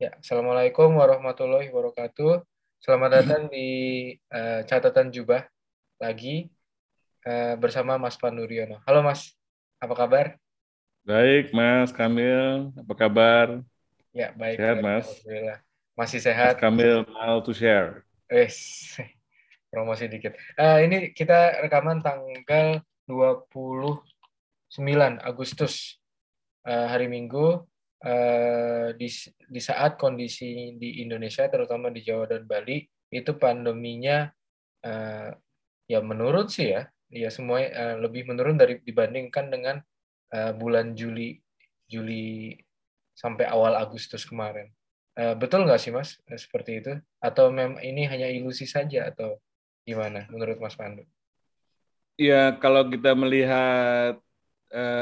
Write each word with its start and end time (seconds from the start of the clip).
Ya, 0.00 0.16
Assalamualaikum 0.16 0.96
warahmatullahi 0.96 1.68
wabarakatuh. 1.68 2.40
Selamat 2.80 3.20
datang 3.20 3.52
di 3.52 3.68
uh, 4.32 4.64
catatan 4.64 5.12
jubah 5.12 5.44
lagi 6.00 6.48
uh, 7.28 7.52
bersama 7.60 8.00
Mas 8.00 8.16
Panduriono. 8.16 8.80
Halo 8.88 9.04
Mas, 9.04 9.36
apa 9.76 9.92
kabar? 9.92 10.40
Baik 11.04 11.52
Mas 11.52 11.92
Kamil, 11.92 12.72
apa 12.80 12.94
kabar? 12.96 13.60
Ya 14.16 14.32
baik. 14.32 14.56
Sehat 14.56 14.80
baik. 14.80 14.88
Mas. 14.88 15.04
Alhamdulillah. 15.04 15.58
Masih 15.92 16.20
sehat. 16.24 16.56
Mas 16.56 16.64
Kamil 16.64 17.04
mau 17.04 17.44
to 17.44 17.52
share. 17.52 18.00
Eh, 18.32 18.48
promosi 19.68 20.08
dikit. 20.08 20.32
Uh, 20.56 20.80
ini 20.80 21.12
kita 21.12 21.60
rekaman 21.60 22.00
tanggal 22.00 22.80
29 23.04 24.00
Agustus 25.20 26.00
uh, 26.64 26.88
hari 26.88 27.04
Minggu 27.12 27.68
uh, 28.04 28.88
di 28.96 29.08
di 29.50 29.60
saat 29.60 30.00
kondisi 30.00 30.76
di 30.76 31.04
Indonesia 31.04 31.46
terutama 31.48 31.92
di 31.92 32.00
Jawa 32.00 32.28
dan 32.30 32.48
Bali 32.48 32.84
itu 33.10 33.34
pandeminya 33.36 34.30
uh, 34.86 35.30
ya 35.90 36.00
menurun 36.00 36.48
sih 36.48 36.72
ya. 36.76 36.86
Ya 37.10 37.26
semua 37.26 37.58
uh, 37.66 37.96
lebih 37.98 38.30
menurun 38.30 38.54
dari 38.54 38.78
dibandingkan 38.86 39.50
dengan 39.50 39.82
uh, 40.30 40.52
bulan 40.54 40.94
Juli 40.94 41.42
Juli 41.90 42.54
sampai 43.18 43.50
awal 43.50 43.74
Agustus 43.74 44.22
kemarin. 44.22 44.70
Uh, 45.18 45.34
betul 45.34 45.66
nggak 45.66 45.82
sih 45.82 45.90
mas 45.90 46.22
seperti 46.38 46.78
itu? 46.78 46.92
Atau 47.18 47.50
memang 47.50 47.82
ini 47.82 48.06
hanya 48.06 48.30
ilusi 48.30 48.64
saja 48.64 49.10
atau 49.10 49.42
gimana 49.82 50.30
menurut 50.30 50.62
Mas 50.62 50.78
Pandu? 50.78 51.02
Ya 52.14 52.54
kalau 52.62 52.86
kita 52.86 53.16
melihat 53.18 54.22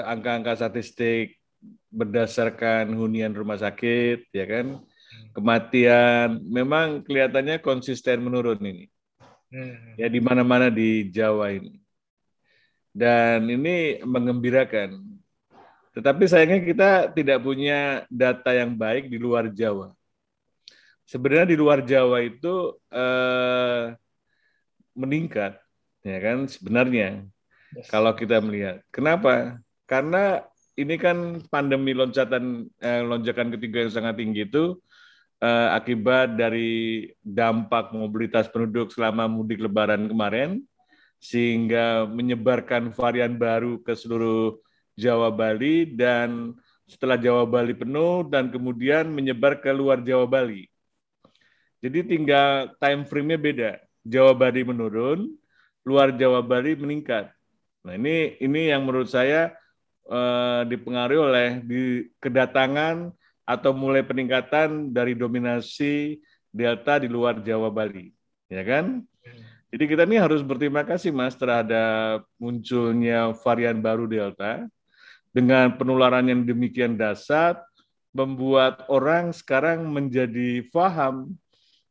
angka-angka 0.08 0.56
uh, 0.56 0.58
statistik 0.64 1.37
berdasarkan 1.88 2.92
hunian 2.92 3.32
rumah 3.32 3.56
sakit, 3.56 4.28
ya 4.32 4.44
kan, 4.44 4.80
kematian, 5.32 6.40
memang 6.44 7.02
kelihatannya 7.04 7.60
konsisten 7.64 8.20
menurun 8.20 8.60
ini. 8.60 8.86
Hmm. 9.48 9.96
Ya 9.96 10.12
di 10.12 10.20
mana-mana 10.20 10.68
di 10.68 11.08
Jawa 11.08 11.52
ini. 11.56 11.80
Dan 12.92 13.48
ini 13.48 14.02
mengembirakan. 14.04 15.00
Tetapi 15.96 16.24
sayangnya 16.28 16.60
kita 16.62 16.90
tidak 17.16 17.38
punya 17.40 18.04
data 18.12 18.52
yang 18.52 18.76
baik 18.76 19.08
di 19.08 19.16
luar 19.16 19.48
Jawa. 19.48 19.96
Sebenarnya 21.08 21.48
di 21.48 21.56
luar 21.56 21.80
Jawa 21.80 22.20
itu 22.20 22.76
eh, 22.92 23.96
meningkat, 24.92 25.56
ya 26.04 26.18
kan? 26.20 26.44
Sebenarnya 26.44 27.24
yes. 27.72 27.88
kalau 27.88 28.12
kita 28.12 28.44
melihat, 28.44 28.84
kenapa? 28.92 29.56
Karena 29.88 30.44
ini 30.78 30.94
kan 30.94 31.42
pandemi 31.50 31.90
loncatan 31.90 32.70
eh, 32.78 33.02
lonjakan 33.02 33.50
ketiga 33.58 33.82
yang 33.82 33.92
sangat 33.92 34.14
tinggi 34.22 34.46
itu 34.46 34.78
eh, 35.42 35.68
akibat 35.74 36.38
dari 36.38 37.10
dampak 37.18 37.90
mobilitas 37.90 38.46
penduduk 38.46 38.94
selama 38.94 39.26
mudik 39.26 39.58
Lebaran 39.58 40.06
kemarin, 40.06 40.62
sehingga 41.18 42.06
menyebarkan 42.06 42.94
varian 42.94 43.34
baru 43.34 43.82
ke 43.82 43.98
seluruh 43.98 44.62
Jawa 44.94 45.34
Bali 45.34 45.90
dan 45.98 46.54
setelah 46.86 47.18
Jawa 47.18 47.44
Bali 47.44 47.74
penuh 47.74 48.26
dan 48.30 48.48
kemudian 48.54 49.10
menyebar 49.10 49.58
ke 49.58 49.74
luar 49.74 49.98
Jawa 49.98 50.30
Bali. 50.30 50.70
Jadi 51.78 52.06
tinggal 52.06 52.74
time 52.78 53.06
frame-nya 53.06 53.38
beda. 53.38 53.70
Jawa 54.02 54.34
Bali 54.34 54.62
menurun, 54.66 55.30
luar 55.86 56.14
Jawa 56.14 56.42
Bali 56.42 56.74
meningkat. 56.74 57.30
Nah 57.86 57.94
ini 57.94 58.38
ini 58.42 58.74
yang 58.74 58.82
menurut 58.82 59.10
saya 59.10 59.54
eh, 60.08 60.62
dipengaruhi 60.66 61.20
oleh 61.20 61.48
di 61.62 62.08
kedatangan 62.18 63.12
atau 63.48 63.72
mulai 63.72 64.04
peningkatan 64.04 64.92
dari 64.92 65.16
dominasi 65.16 66.20
delta 66.52 67.00
di 67.00 67.08
luar 67.08 67.40
Jawa 67.40 67.68
Bali, 67.68 68.12
ya 68.48 68.60
kan? 68.64 69.04
Jadi 69.68 69.84
kita 69.84 70.08
ini 70.08 70.16
harus 70.16 70.40
berterima 70.40 70.80
kasih 70.80 71.12
Mas 71.12 71.36
terhadap 71.36 72.24
munculnya 72.40 73.36
varian 73.44 73.84
baru 73.84 74.08
delta 74.08 74.64
dengan 75.28 75.68
penularan 75.76 76.24
yang 76.24 76.40
demikian 76.44 76.96
dasar 76.96 77.60
membuat 78.16 78.88
orang 78.88 79.28
sekarang 79.36 79.84
menjadi 79.84 80.64
paham 80.72 81.36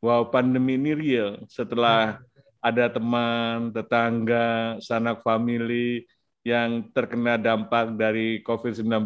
bahwa 0.01 0.29
pandemi 0.33 0.73
ini 0.73 0.91
real 0.97 1.45
setelah 1.45 2.17
ada 2.57 2.89
teman, 2.89 3.69
tetangga, 3.69 4.81
sanak 4.81 5.21
famili 5.21 6.09
yang 6.47 6.87
terkena 6.95 7.35
dampak 7.35 7.91
dari 7.99 8.39
COVID-19 8.47 9.03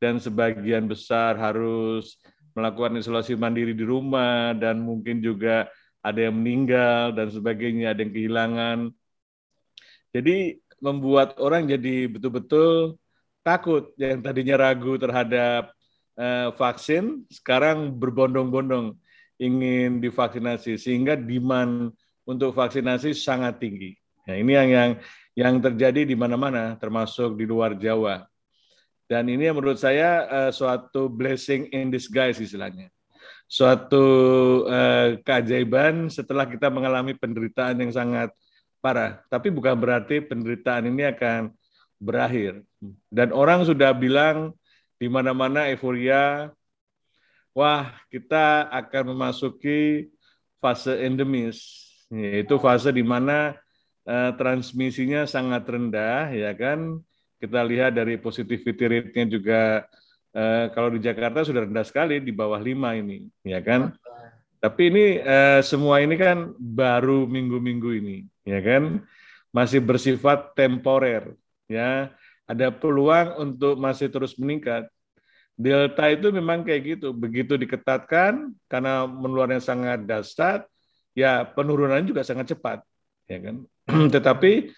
dan 0.00 0.16
sebagian 0.16 0.88
besar 0.88 1.36
harus 1.36 2.16
melakukan 2.56 2.96
isolasi 2.96 3.36
mandiri 3.36 3.76
di 3.76 3.84
rumah 3.84 4.56
dan 4.56 4.80
mungkin 4.80 5.20
juga 5.20 5.68
ada 6.00 6.16
yang 6.16 6.40
meninggal 6.40 7.12
dan 7.12 7.28
sebagainya, 7.28 7.92
ada 7.92 8.00
yang 8.00 8.12
kehilangan. 8.16 8.78
Jadi 10.16 10.56
membuat 10.80 11.36
orang 11.36 11.68
jadi 11.68 12.08
betul-betul 12.08 12.96
takut 13.44 13.92
yang 14.00 14.24
tadinya 14.24 14.56
ragu 14.56 14.96
terhadap 14.96 15.76
eh, 16.16 16.48
vaksin 16.56 17.28
sekarang 17.28 17.92
berbondong-bondong 18.00 18.96
ingin 19.36 20.00
divaksinasi 20.00 20.80
sehingga 20.80 21.20
demand 21.20 21.92
untuk 22.24 22.56
vaksinasi 22.56 23.12
sangat 23.12 23.60
tinggi. 23.60 23.92
Nah, 24.28 24.36
ini 24.36 24.52
yang 24.56 24.68
yang 24.68 24.90
yang 25.40 25.56
terjadi 25.56 26.04
di 26.04 26.12
mana-mana, 26.12 26.76
termasuk 26.76 27.32
di 27.40 27.48
luar 27.48 27.72
Jawa. 27.72 28.28
Dan 29.08 29.24
ini 29.32 29.48
yang 29.48 29.56
menurut 29.56 29.80
saya 29.80 30.28
uh, 30.28 30.50
suatu 30.52 31.08
blessing 31.08 31.72
in 31.72 31.88
disguise 31.88 32.36
istilahnya. 32.36 32.92
Suatu 33.48 34.04
uh, 34.68 35.16
keajaiban 35.24 36.12
setelah 36.12 36.44
kita 36.44 36.68
mengalami 36.68 37.16
penderitaan 37.16 37.80
yang 37.80 37.90
sangat 37.90 38.30
parah. 38.84 39.24
Tapi 39.32 39.48
bukan 39.48 39.74
berarti 39.80 40.20
penderitaan 40.20 40.92
ini 40.92 41.08
akan 41.08 41.50
berakhir. 41.96 42.60
Dan 43.08 43.32
orang 43.32 43.64
sudah 43.64 43.96
bilang 43.96 44.52
di 45.00 45.08
mana-mana 45.08 45.72
euforia, 45.72 46.52
wah 47.56 47.90
kita 48.12 48.68
akan 48.70 49.16
memasuki 49.16 50.12
fase 50.60 51.00
endemis, 51.00 51.88
yaitu 52.12 52.60
fase 52.60 52.92
di 52.92 53.02
mana 53.02 53.56
Eh, 54.00 54.32
transmisinya 54.40 55.28
sangat 55.28 55.68
rendah, 55.68 56.32
ya 56.32 56.56
kan? 56.56 57.04
Kita 57.36 57.60
lihat 57.60 57.92
dari 57.92 58.16
positivity 58.16 58.84
rate-nya 58.88 59.24
juga 59.28 59.60
eh, 60.32 60.72
kalau 60.72 60.88
di 60.96 61.04
Jakarta 61.04 61.44
sudah 61.44 61.68
rendah 61.68 61.84
sekali 61.84 62.16
di 62.16 62.32
bawah 62.32 62.56
5 62.56 62.96
ini, 62.96 63.28
ya 63.44 63.60
kan? 63.60 63.92
Tapi 64.56 64.82
ini 64.88 65.04
eh, 65.20 65.60
semua 65.60 66.00
ini 66.00 66.16
kan 66.16 66.56
baru 66.56 67.28
minggu-minggu 67.28 67.90
ini, 68.00 68.16
ya 68.48 68.64
kan? 68.64 69.04
Masih 69.52 69.84
bersifat 69.84 70.56
temporer, 70.56 71.36
ya. 71.68 72.08
Ada 72.48 72.72
peluang 72.72 73.36
untuk 73.36 73.76
masih 73.76 74.08
terus 74.08 74.32
meningkat. 74.40 74.88
Delta 75.60 76.08
itu 76.08 76.32
memang 76.32 76.64
kayak 76.64 76.96
gitu, 76.96 77.12
begitu 77.12 77.52
diketatkan 77.60 78.56
karena 78.64 79.04
menularnya 79.04 79.60
sangat 79.60 80.08
dasar, 80.08 80.64
ya 81.12 81.44
penurunan 81.44 82.00
juga 82.00 82.24
sangat 82.24 82.56
cepat, 82.56 82.80
ya 83.28 83.38
kan? 83.44 83.60
Tetapi 84.14 84.70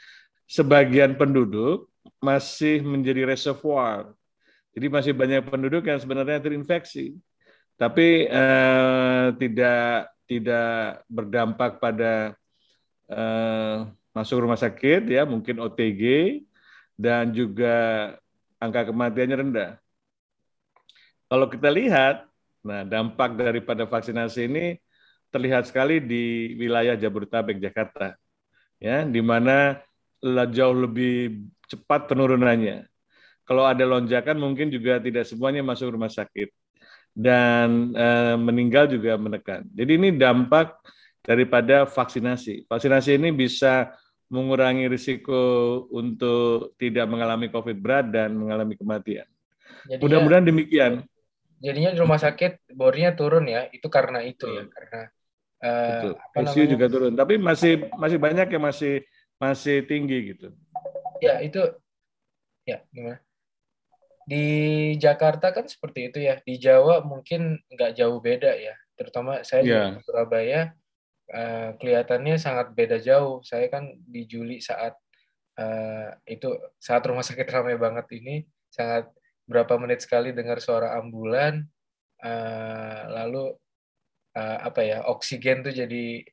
sebagian 0.49 1.17
penduduk 1.17 1.89
masih 2.23 2.83
menjadi 2.85 3.27
reservoir. 3.27 4.13
Jadi 4.73 4.87
masih 4.89 5.13
banyak 5.13 5.45
penduduk 5.45 5.85
yang 5.85 6.01
sebenarnya 6.01 6.41
terinfeksi, 6.41 7.13
tapi 7.77 8.25
eh, 8.25 9.27
tidak 9.37 10.09
tidak 10.25 11.05
berdampak 11.13 11.77
pada 11.77 12.33
eh, 13.13 13.77
masuk 14.17 14.49
rumah 14.49 14.57
sakit 14.57 15.13
ya, 15.13 15.29
mungkin 15.29 15.61
OTG 15.61 16.03
dan 16.97 17.37
juga 17.37 17.77
angka 18.57 18.89
kematiannya 18.89 19.37
rendah. 19.45 19.71
Kalau 21.29 21.49
kita 21.53 21.69
lihat, 21.69 22.25
nah 22.65 22.85
dampak 22.85 23.37
daripada 23.37 23.85
vaksinasi 23.85 24.49
ini 24.49 24.81
terlihat 25.29 25.69
sekali 25.69 26.01
di 26.01 26.57
wilayah 26.57 26.97
Jabodetabek 26.97 27.61
Jakarta 27.61 28.17
ya 28.83 29.07
di 29.07 29.23
mana 29.23 29.79
jauh 30.51 30.75
lebih 30.75 31.47
cepat 31.71 32.11
penurunannya. 32.11 32.91
Kalau 33.47 33.63
ada 33.67 33.87
lonjakan 33.87 34.39
mungkin 34.43 34.75
juga 34.75 34.99
tidak 34.99 35.27
semuanya 35.27 35.63
masuk 35.63 35.95
rumah 35.95 36.11
sakit 36.11 36.51
dan 37.15 37.95
e, 37.95 38.09
meninggal 38.39 38.91
juga 38.91 39.15
menekan. 39.19 39.67
Jadi 39.71 39.93
ini 39.99 40.09
dampak 40.15 40.79
daripada 41.23 41.87
vaksinasi. 41.87 42.67
Vaksinasi 42.67 43.19
ini 43.19 43.31
bisa 43.31 43.95
mengurangi 44.33 44.89
risiko 44.89 45.85
untuk 45.93 46.75
tidak 46.81 47.07
mengalami 47.07 47.53
COVID 47.53 47.77
berat 47.79 48.07
dan 48.09 48.33
mengalami 48.33 48.79
kematian. 48.79 49.29
Mudah-mudahan 50.01 50.47
demikian. 50.47 51.05
Jadinya 51.63 51.95
di 51.95 51.99
rumah 52.01 52.19
sakit 52.19 52.75
bornya 52.75 53.15
turun 53.15 53.47
ya, 53.47 53.69
itu 53.71 53.87
karena 53.87 54.25
itu 54.25 54.51
ya, 54.51 54.67
karena 54.67 55.11
Uh, 55.63 56.19
Betul. 56.35 56.67
juga 56.67 56.87
turun, 56.91 57.15
tapi 57.15 57.39
masih 57.39 57.87
masih 57.95 58.19
banyak 58.19 58.51
yang 58.51 58.65
masih 58.67 59.07
masih 59.39 59.87
tinggi 59.87 60.35
gitu. 60.35 60.51
Ya 61.23 61.39
itu, 61.39 61.63
ya 62.67 62.83
gimana? 62.91 63.23
di 64.27 64.47
Jakarta 64.99 65.51
kan 65.51 65.67
seperti 65.67 66.11
itu 66.11 66.19
ya. 66.23 66.39
Di 66.43 66.59
Jawa 66.59 67.03
mungkin 67.03 67.59
nggak 67.71 67.93
jauh 67.99 68.19
beda 68.23 68.55
ya. 68.55 68.75
Terutama 68.95 69.43
saya 69.43 69.63
yeah. 69.67 69.89
di 69.95 70.03
Surabaya 70.07 70.61
uh, 71.33 71.75
kelihatannya 71.79 72.39
sangat 72.39 72.75
beda 72.75 73.03
jauh. 73.03 73.43
Saya 73.43 73.67
kan 73.69 73.91
di 74.07 74.27
Juli 74.27 74.63
saat 74.63 74.95
uh, 75.59 76.09
itu 76.27 76.55
saat 76.79 77.03
rumah 77.07 77.27
sakit 77.27 77.47
ramai 77.55 77.75
banget 77.79 78.07
ini 78.15 78.47
sangat 78.71 79.11
berapa 79.47 79.75
menit 79.77 80.07
sekali 80.07 80.31
dengar 80.31 80.63
suara 80.63 80.99
ambulan. 80.99 81.67
Uh, 82.23 83.03
lalu 83.11 83.59
uh, 84.37 84.59
apa 84.69 84.81
ya 84.85 84.99
oksigen 85.09 85.65
tuh 85.65 85.75
jadi 85.75 86.25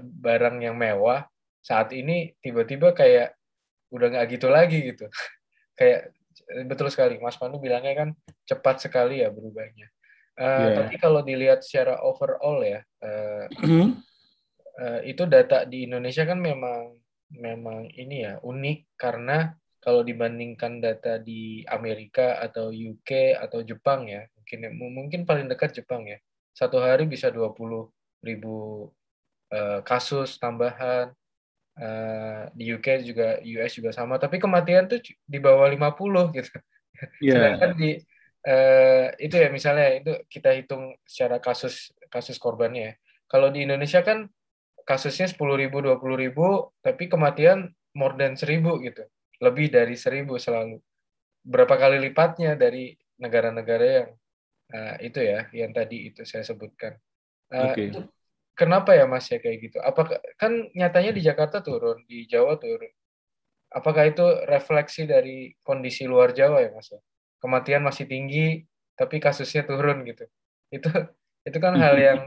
barang 0.00 0.60
yang 0.60 0.76
mewah. 0.76 1.24
Saat 1.62 1.94
ini 1.94 2.34
tiba-tiba 2.42 2.92
kayak 2.92 3.38
udah 3.92 4.06
nggak 4.12 4.26
gitu 4.36 4.48
lagi 4.52 4.92
gitu. 4.92 5.06
kayak 5.78 6.12
betul 6.68 6.88
sekali 6.92 7.16
Mas 7.20 7.38
Pandu 7.38 7.60
bilangnya 7.60 7.94
kan 8.04 8.08
cepat 8.44 8.84
sekali 8.84 9.24
ya 9.24 9.32
berubahnya. 9.32 9.88
Uh, 10.32 10.44
eh, 10.44 10.48
yeah. 10.48 10.76
Tapi 10.80 10.94
kalau 10.96 11.20
dilihat 11.20 11.60
secara 11.60 12.00
overall 12.00 12.64
ya, 12.64 12.80
uh, 13.04 13.44
uh, 14.80 15.00
itu 15.04 15.28
data 15.28 15.68
di 15.68 15.84
Indonesia 15.84 16.24
kan 16.24 16.40
memang 16.40 16.96
memang 17.32 17.88
ini 17.96 18.28
ya 18.28 18.40
unik 18.40 18.96
karena 18.96 19.52
kalau 19.82 20.04
dibandingkan 20.06 20.78
data 20.78 21.18
di 21.18 21.64
Amerika 21.68 22.38
atau 22.38 22.70
UK 22.70 23.34
atau 23.34 23.60
Jepang 23.66 24.08
ya, 24.08 24.24
mungkin 24.36 24.58
mungkin 24.78 25.20
paling 25.26 25.50
dekat 25.50 25.74
Jepang 25.74 26.06
ya, 26.06 26.16
satu 26.52 26.80
hari 26.80 27.08
bisa 27.08 27.32
20 27.32 27.56
ribu 28.22 28.88
uh, 29.52 29.80
kasus 29.82 30.36
tambahan, 30.38 31.12
Uh, 31.72 32.52
di 32.52 32.68
UK 32.68 33.00
juga 33.00 33.40
US 33.40 33.72
juga 33.80 33.96
sama 33.96 34.20
tapi 34.20 34.36
kematian 34.36 34.92
tuh 34.92 35.00
di 35.24 35.40
bawah 35.40 35.64
50 35.72 36.36
gitu. 36.36 36.52
Yeah. 37.24 37.56
Sedangkan 37.56 37.70
di 37.80 37.90
uh, 38.44 39.08
itu 39.16 39.40
ya 39.40 39.48
misalnya 39.48 39.88
itu 39.96 40.12
kita 40.28 40.52
hitung 40.52 40.92
secara 41.08 41.40
kasus 41.40 41.96
kasus 42.12 42.36
korbannya 42.36 42.92
ya. 42.92 42.94
Kalau 43.24 43.48
di 43.48 43.64
Indonesia 43.64 44.04
kan 44.04 44.28
kasusnya 44.84 45.32
10 45.32 45.40
ribu, 45.56 45.80
20 45.80 45.96
ribu, 46.28 46.68
tapi 46.84 47.08
kematian 47.08 47.72
more 47.96 48.20
than 48.20 48.36
1000 48.36 48.60
gitu. 48.84 49.02
Lebih 49.40 49.72
dari 49.72 49.96
1000 49.96 50.28
selalu. 50.36 50.76
Berapa 51.40 51.80
kali 51.80 51.96
lipatnya 52.04 52.52
dari 52.52 52.92
negara-negara 53.16 53.86
yang 54.04 54.10
uh, 54.72 54.96
itu 55.04 55.20
ya, 55.20 55.46
yang 55.52 55.70
tadi 55.76 56.10
itu 56.10 56.24
saya 56.24 56.42
sebutkan. 56.42 56.96
Uh, 57.52 57.72
okay. 57.72 57.92
itu 57.92 58.00
Kenapa 58.52 58.92
ya 58.92 59.08
Mas 59.08 59.32
ya 59.32 59.40
kayak 59.40 59.58
gitu? 59.64 59.78
Apakah 59.80 60.20
kan 60.36 60.68
nyatanya 60.76 61.16
di 61.16 61.24
Jakarta 61.24 61.64
turun, 61.64 62.04
di 62.04 62.28
Jawa 62.28 62.60
turun. 62.60 62.92
Apakah 63.72 64.04
itu 64.12 64.24
refleksi 64.44 65.08
dari 65.08 65.56
kondisi 65.64 66.04
luar 66.04 66.36
Jawa 66.36 66.60
ya 66.60 66.68
Mas 66.76 66.92
ya? 66.92 67.00
Kematian 67.40 67.80
masih 67.80 68.04
tinggi 68.04 68.68
tapi 68.92 69.24
kasusnya 69.24 69.64
turun 69.64 70.04
gitu. 70.04 70.28
Itu 70.68 70.92
itu 71.48 71.58
kan 71.58 71.80
hal 71.80 71.96
yang 71.96 72.20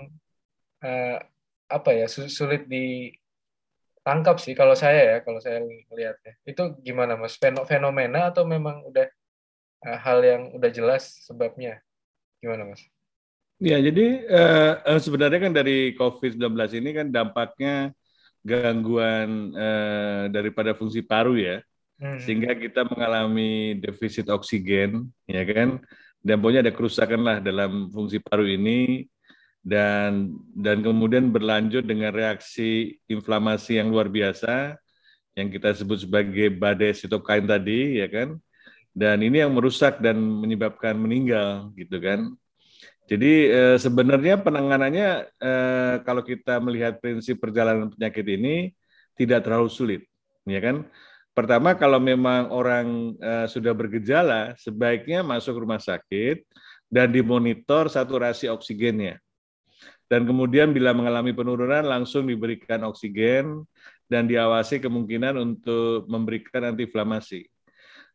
uh, 0.81 1.21
apa 1.69 1.89
ya 1.93 2.09
sulit 2.09 2.65
ditangkap 2.65 4.41
sih 4.41 4.57
kalau 4.57 4.73
saya 4.73 5.01
ya 5.05 5.17
kalau 5.21 5.37
saya 5.37 5.61
lihatnya. 5.93 6.41
Itu 6.41 6.73
gimana 6.81 7.21
Mas? 7.21 7.37
Fenomena 7.69 8.33
atau 8.33 8.49
memang 8.49 8.81
udah 8.81 9.05
uh, 9.85 9.97
hal 10.01 10.25
yang 10.25 10.41
udah 10.57 10.73
jelas 10.73 11.21
sebabnya? 11.21 11.85
Gimana 12.43 12.67
Mas? 12.67 12.83
Ya, 13.55 13.79
jadi 13.79 14.27
uh, 14.27 14.99
sebenarnya 14.99 15.39
kan 15.47 15.53
dari 15.55 15.95
COVID-19 15.95 16.75
ini 16.75 16.89
kan 16.91 17.07
dampaknya 17.07 17.95
gangguan 18.43 19.55
uh, 19.55 20.27
daripada 20.27 20.75
fungsi 20.75 20.99
paru 20.99 21.39
ya, 21.39 21.63
hmm. 21.97 22.19
sehingga 22.19 22.51
kita 22.53 22.83
mengalami 22.83 23.79
defisit 23.79 24.27
oksigen, 24.27 25.07
ya 25.23 25.47
kan, 25.47 25.79
dan 26.19 26.35
pokoknya 26.43 26.67
ada 26.67 26.75
kerusakan 26.75 27.21
lah 27.23 27.37
dalam 27.39 27.89
fungsi 27.95 28.19
paru 28.19 28.43
ini, 28.43 29.07
dan 29.63 30.35
dan 30.53 30.83
kemudian 30.85 31.31
berlanjut 31.31 31.87
dengan 31.87 32.13
reaksi 32.13 33.01
inflamasi 33.07 33.79
yang 33.79 33.87
luar 33.89 34.11
biasa, 34.11 34.75
yang 35.33 35.47
kita 35.47 35.73
sebut 35.73 36.03
sebagai 36.03 36.51
badai 36.53 36.91
sitokain 36.91 37.47
tadi, 37.47 38.03
ya 38.03 38.11
kan, 38.11 38.35
dan 38.95 39.19
ini 39.19 39.43
yang 39.43 39.51
merusak 39.51 39.99
dan 39.99 40.15
menyebabkan 40.15 40.95
meninggal, 40.95 41.75
gitu 41.75 41.99
kan. 41.99 42.31
Jadi 43.05 43.51
eh, 43.51 43.77
sebenarnya 43.77 44.41
penanganannya 44.41 45.09
eh, 45.37 45.95
kalau 46.07 46.23
kita 46.25 46.57
melihat 46.63 46.97
prinsip 46.97 47.37
perjalanan 47.37 47.91
penyakit 47.93 48.25
ini 48.25 48.73
tidak 49.13 49.45
terlalu 49.45 49.69
sulit, 49.69 50.01
ya 50.47 50.57
kan? 50.63 50.87
Pertama 51.35 51.75
kalau 51.75 51.99
memang 51.99 52.49
orang 52.49 53.13
eh, 53.19 53.45
sudah 53.51 53.75
bergejala, 53.75 54.55
sebaiknya 54.57 55.21
masuk 55.21 55.59
rumah 55.59 55.77
sakit 55.77 56.47
dan 56.87 57.11
dimonitor 57.11 57.91
saturasi 57.91 58.47
oksigennya. 58.49 59.19
Dan 60.05 60.23
kemudian 60.25 60.69
bila 60.71 60.93
mengalami 60.93 61.33
penurunan 61.33 61.81
langsung 61.81 62.29
diberikan 62.29 62.85
oksigen 62.85 63.65
dan 64.05 64.29
diawasi 64.29 64.77
kemungkinan 64.77 65.33
untuk 65.33 66.05
memberikan 66.05 66.73
antiinflamasi. 66.73 67.54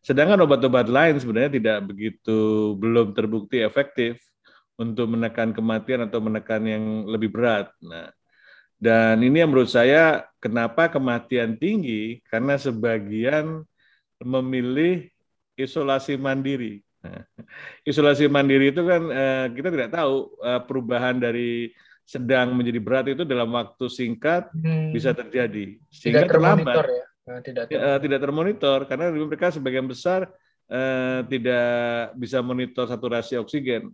Sedangkan 0.01 0.41
obat-obat 0.41 0.89
lain 0.89 1.21
sebenarnya 1.21 1.53
tidak 1.61 1.79
begitu 1.85 2.73
belum 2.81 3.13
terbukti 3.13 3.61
efektif 3.61 4.17
untuk 4.81 5.13
menekan 5.13 5.53
kematian 5.53 6.09
atau 6.09 6.25
menekan 6.25 6.65
yang 6.65 6.85
lebih 7.05 7.29
berat. 7.29 7.69
Nah, 7.85 8.09
dan 8.81 9.21
ini 9.21 9.45
yang 9.45 9.53
menurut 9.53 9.69
saya 9.69 10.25
kenapa 10.41 10.89
kematian 10.89 11.61
tinggi 11.61 12.25
karena 12.33 12.57
sebagian 12.57 13.61
memilih 14.25 15.05
isolasi 15.53 16.17
mandiri. 16.17 16.81
Nah, 17.05 17.21
isolasi 17.89 18.25
mandiri 18.25 18.73
itu 18.73 18.81
kan 18.81 19.03
eh, 19.13 19.47
kita 19.53 19.69
tidak 19.69 19.93
tahu 19.93 20.33
eh, 20.41 20.61
perubahan 20.65 21.21
dari 21.21 21.77
sedang 22.09 22.57
menjadi 22.57 22.81
berat 22.83 23.07
itu 23.13 23.23
dalam 23.23 23.53
waktu 23.55 23.87
singkat 23.87 24.51
hmm. 24.51 24.91
bisa 24.91 25.15
terjadi 25.15 25.79
sehingga 25.95 26.27
terlambat 26.27 26.83
ya. 26.83 27.05
Nah, 27.29 27.41
tidak 27.45 27.69
termonitor. 27.69 27.91
Eh, 27.95 27.99
tidak 28.01 28.21
termonitor 28.23 28.79
karena 28.89 29.05
mereka 29.13 29.47
sebagian 29.53 29.87
besar 29.87 30.31
eh, 30.71 31.21
tidak 31.29 31.69
bisa 32.17 32.39
monitor 32.41 32.87
saturasi 32.87 33.37
oksigen. 33.37 33.91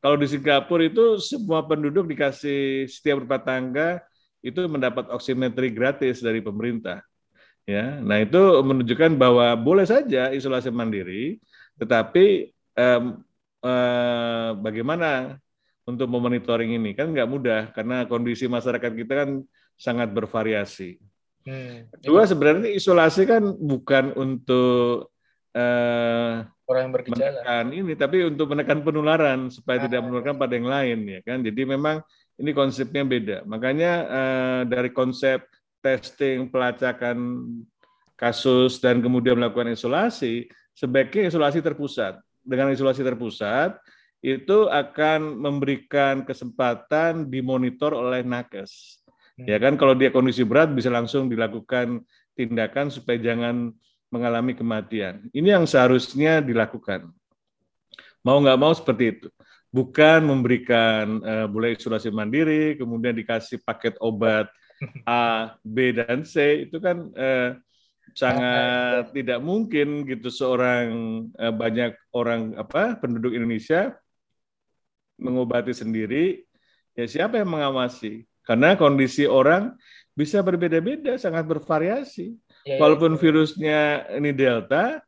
Kalau 0.00 0.16
di 0.16 0.26
Singapura 0.26 0.88
itu 0.88 1.20
semua 1.20 1.60
penduduk 1.60 2.08
dikasih 2.08 2.88
setiap 2.88 3.20
rumah 3.20 3.40
tangga 3.40 4.00
itu 4.40 4.64
mendapat 4.64 5.12
oximetri 5.12 5.68
gratis 5.68 6.24
dari 6.24 6.40
pemerintah. 6.40 7.04
Ya, 7.68 8.00
nah 8.00 8.16
itu 8.18 8.40
menunjukkan 8.64 9.14
bahwa 9.20 9.52
boleh 9.54 9.84
saja 9.84 10.32
isolasi 10.32 10.72
mandiri, 10.72 11.38
tetapi 11.76 12.48
eh, 12.50 13.02
eh, 13.62 14.50
bagaimana 14.56 15.36
untuk 15.84 16.08
memonitoring 16.08 16.80
ini 16.80 16.96
kan 16.96 17.12
nggak 17.12 17.28
mudah 17.28 17.60
karena 17.76 18.08
kondisi 18.08 18.48
masyarakat 18.48 18.92
kita 18.96 19.12
kan 19.12 19.30
sangat 19.76 20.08
bervariasi. 20.16 20.96
Hmm, 21.40 21.88
Kedua 21.96 22.28
sebenarnya 22.28 22.68
isolasi 22.76 23.24
kan 23.24 23.42
bukan 23.56 24.12
untuk 24.14 25.08
eh, 25.56 26.44
orang 26.68 26.82
yang 26.86 26.94
bergejala. 26.94 27.40
Menekan 27.42 27.66
ini, 27.74 27.92
tapi 27.96 28.16
untuk 28.28 28.52
menekan 28.52 28.84
penularan 28.84 29.50
supaya 29.50 29.82
ah. 29.82 29.84
tidak 29.88 30.00
menularkan 30.04 30.36
pada 30.36 30.52
yang 30.54 30.68
lain, 30.68 30.98
ya 31.18 31.20
kan? 31.24 31.42
Jadi 31.42 31.62
memang 31.64 32.04
ini 32.38 32.50
konsepnya 32.52 33.02
beda. 33.02 33.38
Makanya 33.48 33.92
eh, 34.06 34.60
dari 34.68 34.92
konsep 34.92 35.42
testing, 35.80 36.52
pelacakan 36.52 37.48
kasus 38.14 38.76
dan 38.78 39.00
kemudian 39.00 39.40
melakukan 39.40 39.72
isolasi, 39.72 40.44
sebaiknya 40.76 41.32
isolasi 41.32 41.64
terpusat. 41.64 42.20
Dengan 42.44 42.72
isolasi 42.72 43.00
terpusat 43.00 43.80
itu 44.20 44.68
akan 44.68 45.40
memberikan 45.40 46.20
kesempatan 46.28 47.32
dimonitor 47.32 47.96
oleh 47.96 48.20
nakes. 48.20 48.99
Ya 49.38 49.56
kan 49.56 49.78
kalau 49.80 49.94
dia 49.96 50.12
kondisi 50.12 50.44
berat 50.44 50.74
bisa 50.74 50.90
langsung 50.92 51.30
dilakukan 51.30 52.02
tindakan 52.34 52.92
supaya 52.92 53.16
jangan 53.20 53.72
mengalami 54.10 54.58
kematian. 54.58 55.30
Ini 55.30 55.60
yang 55.60 55.64
seharusnya 55.64 56.42
dilakukan. 56.42 57.08
Mau 58.26 58.36
nggak 58.42 58.58
mau 58.60 58.74
seperti 58.74 59.04
itu. 59.16 59.28
Bukan 59.70 60.26
memberikan 60.26 61.22
uh, 61.22 61.46
boleh 61.46 61.78
isolasi 61.78 62.10
mandiri, 62.10 62.74
kemudian 62.74 63.14
dikasih 63.14 63.62
paket 63.62 63.94
obat 64.02 64.50
A, 65.06 65.54
B, 65.62 65.94
dan 65.94 66.26
C, 66.26 66.66
itu 66.66 66.82
kan 66.82 67.06
uh, 67.14 67.54
sangat 68.16 69.14
tidak 69.14 69.38
mungkin 69.38 70.02
gitu 70.10 70.26
seorang 70.26 70.90
uh, 71.38 71.54
banyak 71.54 71.94
orang 72.10 72.58
apa 72.58 72.98
penduduk 72.98 73.30
Indonesia 73.30 73.94
mengobati 75.20 75.70
sendiri. 75.70 76.42
Ya 76.98 77.06
siapa 77.06 77.38
yang 77.38 77.54
mengawasi? 77.54 78.26
Karena 78.44 78.74
kondisi 78.74 79.28
orang 79.28 79.76
bisa 80.16 80.42
berbeda-beda, 80.42 81.16
sangat 81.16 81.46
bervariasi. 81.46 82.34
Ya, 82.66 82.76
ya, 82.76 82.80
Walaupun 82.82 83.16
ya. 83.16 83.18
virusnya 83.18 83.78
ini 84.16 84.30
delta, 84.36 85.00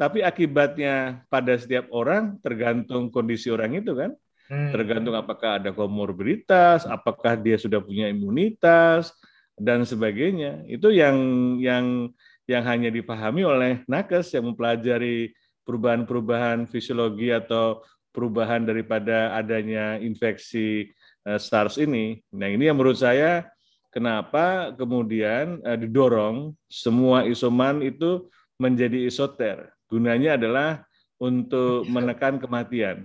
tapi 0.00 0.24
akibatnya 0.24 1.26
pada 1.28 1.58
setiap 1.60 1.90
orang 1.92 2.40
tergantung 2.40 3.12
kondisi 3.12 3.52
orang 3.52 3.76
itu 3.76 3.92
kan. 3.92 4.14
Hmm. 4.50 4.74
Tergantung 4.74 5.14
apakah 5.14 5.62
ada 5.62 5.70
komorbiditas, 5.70 6.82
apakah 6.88 7.38
dia 7.38 7.54
sudah 7.54 7.78
punya 7.78 8.10
imunitas 8.10 9.14
dan 9.54 9.86
sebagainya. 9.86 10.66
Itu 10.66 10.90
yang 10.90 11.16
yang 11.62 12.10
yang 12.50 12.62
hanya 12.66 12.90
dipahami 12.90 13.46
oleh 13.46 13.86
nakes 13.86 14.34
yang 14.34 14.50
mempelajari 14.50 15.30
perubahan-perubahan 15.62 16.66
fisiologi 16.66 17.30
atau 17.30 17.78
perubahan 18.10 18.66
daripada 18.66 19.38
adanya 19.38 20.02
infeksi 20.02 20.90
uh, 21.26 21.40
SARS 21.40 21.80
ini. 21.80 22.20
Nah, 22.32 22.48
ini 22.48 22.68
yang 22.68 22.76
menurut 22.78 23.00
saya 23.00 23.48
kenapa 23.90 24.72
kemudian 24.76 25.60
uh, 25.64 25.76
didorong 25.76 26.54
semua 26.70 27.26
isoman 27.26 27.82
itu 27.82 28.28
menjadi 28.60 29.08
isoter. 29.08 29.72
Gunanya 29.90 30.36
adalah 30.36 30.84
untuk 31.20 31.84
menekan 31.88 32.40
kematian. 32.40 33.04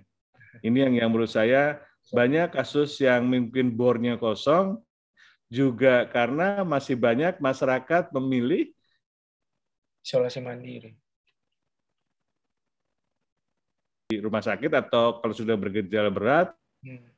Ini 0.63 0.87
yang 0.87 0.93
yang 0.95 1.09
menurut 1.11 1.31
saya 1.31 1.83
banyak 2.13 2.53
kasus 2.53 3.01
yang 3.01 3.25
mungkin 3.25 3.73
bornya 3.73 4.15
kosong 4.15 4.79
juga 5.49 6.05
karena 6.09 6.61
masih 6.61 6.95
banyak 6.97 7.41
masyarakat 7.41 8.13
memilih 8.13 8.69
isolasi 10.05 10.41
mandiri 10.41 10.93
di 14.05 14.21
rumah 14.21 14.41
sakit 14.41 14.69
atau 14.69 15.17
kalau 15.17 15.33
sudah 15.33 15.57
bergejala 15.57 16.13
berat 16.13 16.53
hmm. 16.85 17.14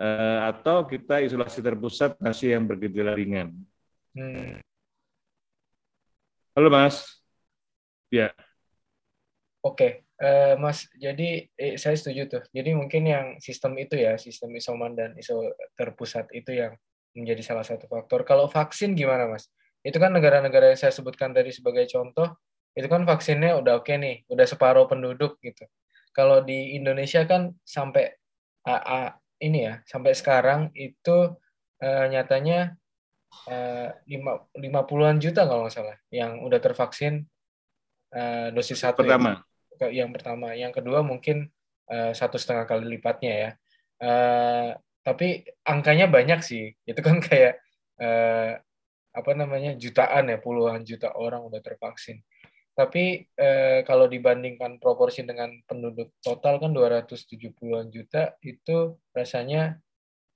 Eh, 0.00 0.38
atau 0.48 0.88
kita 0.88 1.20
isolasi 1.20 1.60
terpusat 1.60 2.16
masih 2.16 2.56
yang 2.56 2.64
bergejala 2.64 3.12
ringan. 3.12 3.52
Hmm. 4.16 4.56
Halo 6.56 6.68
Mas. 6.72 7.20
Ya. 8.08 8.32
Oke, 9.62 10.04
uh, 10.18 10.56
Mas. 10.58 10.88
Jadi 10.96 11.46
eh, 11.54 11.76
saya 11.76 11.94
setuju 11.94 12.28
tuh. 12.28 12.42
Jadi 12.50 12.72
mungkin 12.72 13.04
yang 13.04 13.26
sistem 13.38 13.78
itu 13.78 14.00
ya, 14.00 14.16
sistem 14.16 14.52
isoman 14.58 14.96
dan 14.96 15.14
iso 15.16 15.54
terpusat 15.76 16.28
itu 16.34 16.56
yang 16.56 16.72
menjadi 17.14 17.54
salah 17.54 17.64
satu 17.64 17.86
faktor. 17.86 18.24
Kalau 18.24 18.48
vaksin 18.48 18.96
gimana, 18.96 19.28
Mas? 19.28 19.52
Itu 19.84 20.00
kan 20.00 20.10
negara-negara 20.10 20.72
yang 20.72 20.80
saya 20.80 20.92
sebutkan 20.92 21.30
tadi 21.36 21.52
sebagai 21.52 21.84
contoh, 21.88 22.32
itu 22.72 22.88
kan 22.88 23.04
vaksinnya 23.04 23.60
udah 23.60 23.84
oke 23.84 23.86
okay 23.86 23.96
nih, 24.00 24.16
udah 24.32 24.46
separuh 24.48 24.88
penduduk 24.88 25.36
gitu. 25.44 25.68
Kalau 26.10 26.44
di 26.44 26.76
Indonesia 26.76 27.24
kan 27.24 27.54
sampai 27.64 28.12
ini 29.42 29.66
ya, 29.66 29.74
sampai 29.84 30.14
sekarang 30.14 30.70
itu 30.78 31.34
uh, 31.82 32.06
nyatanya 32.06 32.78
lima 34.04 34.44
lima 34.52 34.84
puluhan 34.84 35.16
juta 35.16 35.48
kalau 35.48 35.64
nggak 35.64 35.72
salah 35.72 35.96
yang 36.12 36.44
udah 36.44 36.60
tervaksin 36.60 37.24
uh, 38.12 38.48
dosis 38.52 38.78
satu 38.78 39.02
pertama. 39.02 39.42
Ya. 39.80 39.88
yang 40.04 40.10
pertama. 40.12 40.54
Yang 40.54 40.78
kedua 40.80 41.00
mungkin 41.02 41.48
uh, 41.90 42.12
satu 42.12 42.36
setengah 42.36 42.68
kali 42.68 42.84
lipatnya 42.86 43.32
ya. 43.32 43.50
Uh, 44.02 44.70
tapi 45.02 45.42
angkanya 45.66 46.06
banyak 46.06 46.40
sih. 46.44 46.76
Itu 46.90 47.00
kan 47.00 47.18
kayak 47.18 47.58
uh, 47.98 48.60
apa 49.12 49.32
namanya 49.36 49.76
jutaan 49.76 50.32
ya 50.32 50.40
puluhan 50.40 50.88
juta 50.88 51.12
orang 51.12 51.44
udah 51.44 51.60
tervaksin 51.60 52.24
tapi 52.72 53.28
eh, 53.36 53.84
kalau 53.84 54.08
dibandingkan 54.08 54.80
proporsi 54.80 55.20
dengan 55.28 55.52
penduduk 55.68 56.16
total 56.24 56.56
kan 56.56 56.72
270-an 56.72 57.92
juta 57.92 58.32
itu 58.40 58.96
rasanya 59.12 59.76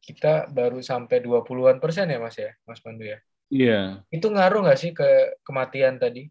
kita 0.05 0.47
baru 0.53 0.79
sampai 0.85 1.25
20-an 1.25 1.81
persen 1.81 2.13
ya 2.13 2.21
Mas 2.21 2.37
ya, 2.37 2.53
Mas 2.69 2.79
Pandu 2.79 3.09
ya. 3.09 3.19
Iya. 3.51 3.81
Itu 4.13 4.31
ngaruh 4.31 4.63
nggak 4.69 4.79
sih 4.79 4.91
ke 4.93 5.41
kematian 5.43 5.99
tadi? 5.99 6.31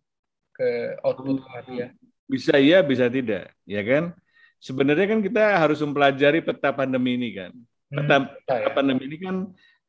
Ke 0.55 0.95
output 1.03 1.43
kematian? 1.43 1.91
Bisa 2.25 2.55
iya, 2.55 2.79
bisa 2.85 3.11
tidak, 3.11 3.51
ya 3.67 3.81
kan? 3.83 4.15
Sebenarnya 4.63 5.11
kan 5.11 5.19
kita 5.19 5.43
harus 5.59 5.83
mempelajari 5.83 6.39
peta 6.41 6.71
pandemi 6.71 7.19
ini 7.19 7.29
kan. 7.35 7.51
Peta, 7.91 8.15
hmm, 8.17 8.27
peta 8.31 8.55
ya. 8.63 8.69
pandemi 8.71 9.03
ini 9.11 9.17
kan 9.19 9.35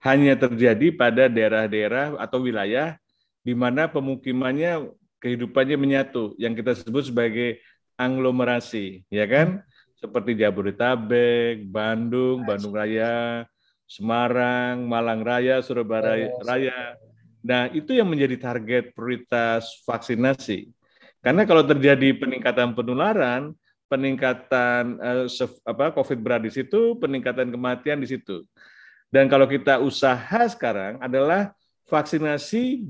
hanya 0.04 0.34
terjadi 0.36 0.86
pada 0.92 1.30
daerah-daerah 1.30 2.18
atau 2.20 2.44
wilayah 2.44 2.98
di 3.46 3.54
mana 3.54 3.86
pemukimannya 3.86 4.90
kehidupannya 5.20 5.76
menyatu 5.78 6.36
yang 6.36 6.52
kita 6.52 6.76
sebut 6.76 7.08
sebagai 7.08 7.60
aglomerasi, 7.96 9.04
ya 9.08 9.24
kan? 9.24 9.64
Seperti 9.96 10.36
Jabodetabek, 10.36 11.64
Bandung, 11.72 12.44
Bandung 12.44 12.76
Raya, 12.76 13.48
Semarang, 13.88 14.84
Malang 14.84 15.24
Raya, 15.24 15.64
Surabaya 15.64 16.28
Raya. 16.44 17.00
Nah, 17.40 17.70
itu 17.72 17.94
yang 17.94 18.10
menjadi 18.10 18.36
target 18.36 18.92
prioritas 18.92 19.80
vaksinasi. 19.86 20.68
Karena 21.22 21.46
kalau 21.46 21.62
terjadi 21.62 22.12
peningkatan 22.18 22.74
penularan, 22.74 23.54
peningkatan 23.86 24.98
eh, 24.98 25.26
apa 25.62 25.94
COVID 25.94 26.18
berat 26.18 26.42
di 26.44 26.52
situ, 26.52 26.98
peningkatan 26.98 27.50
kematian 27.50 28.02
di 28.02 28.10
situ. 28.10 28.42
Dan 29.10 29.30
kalau 29.30 29.46
kita 29.46 29.78
usaha 29.78 30.42
sekarang 30.50 30.98
adalah 30.98 31.54
vaksinasi 31.86 32.82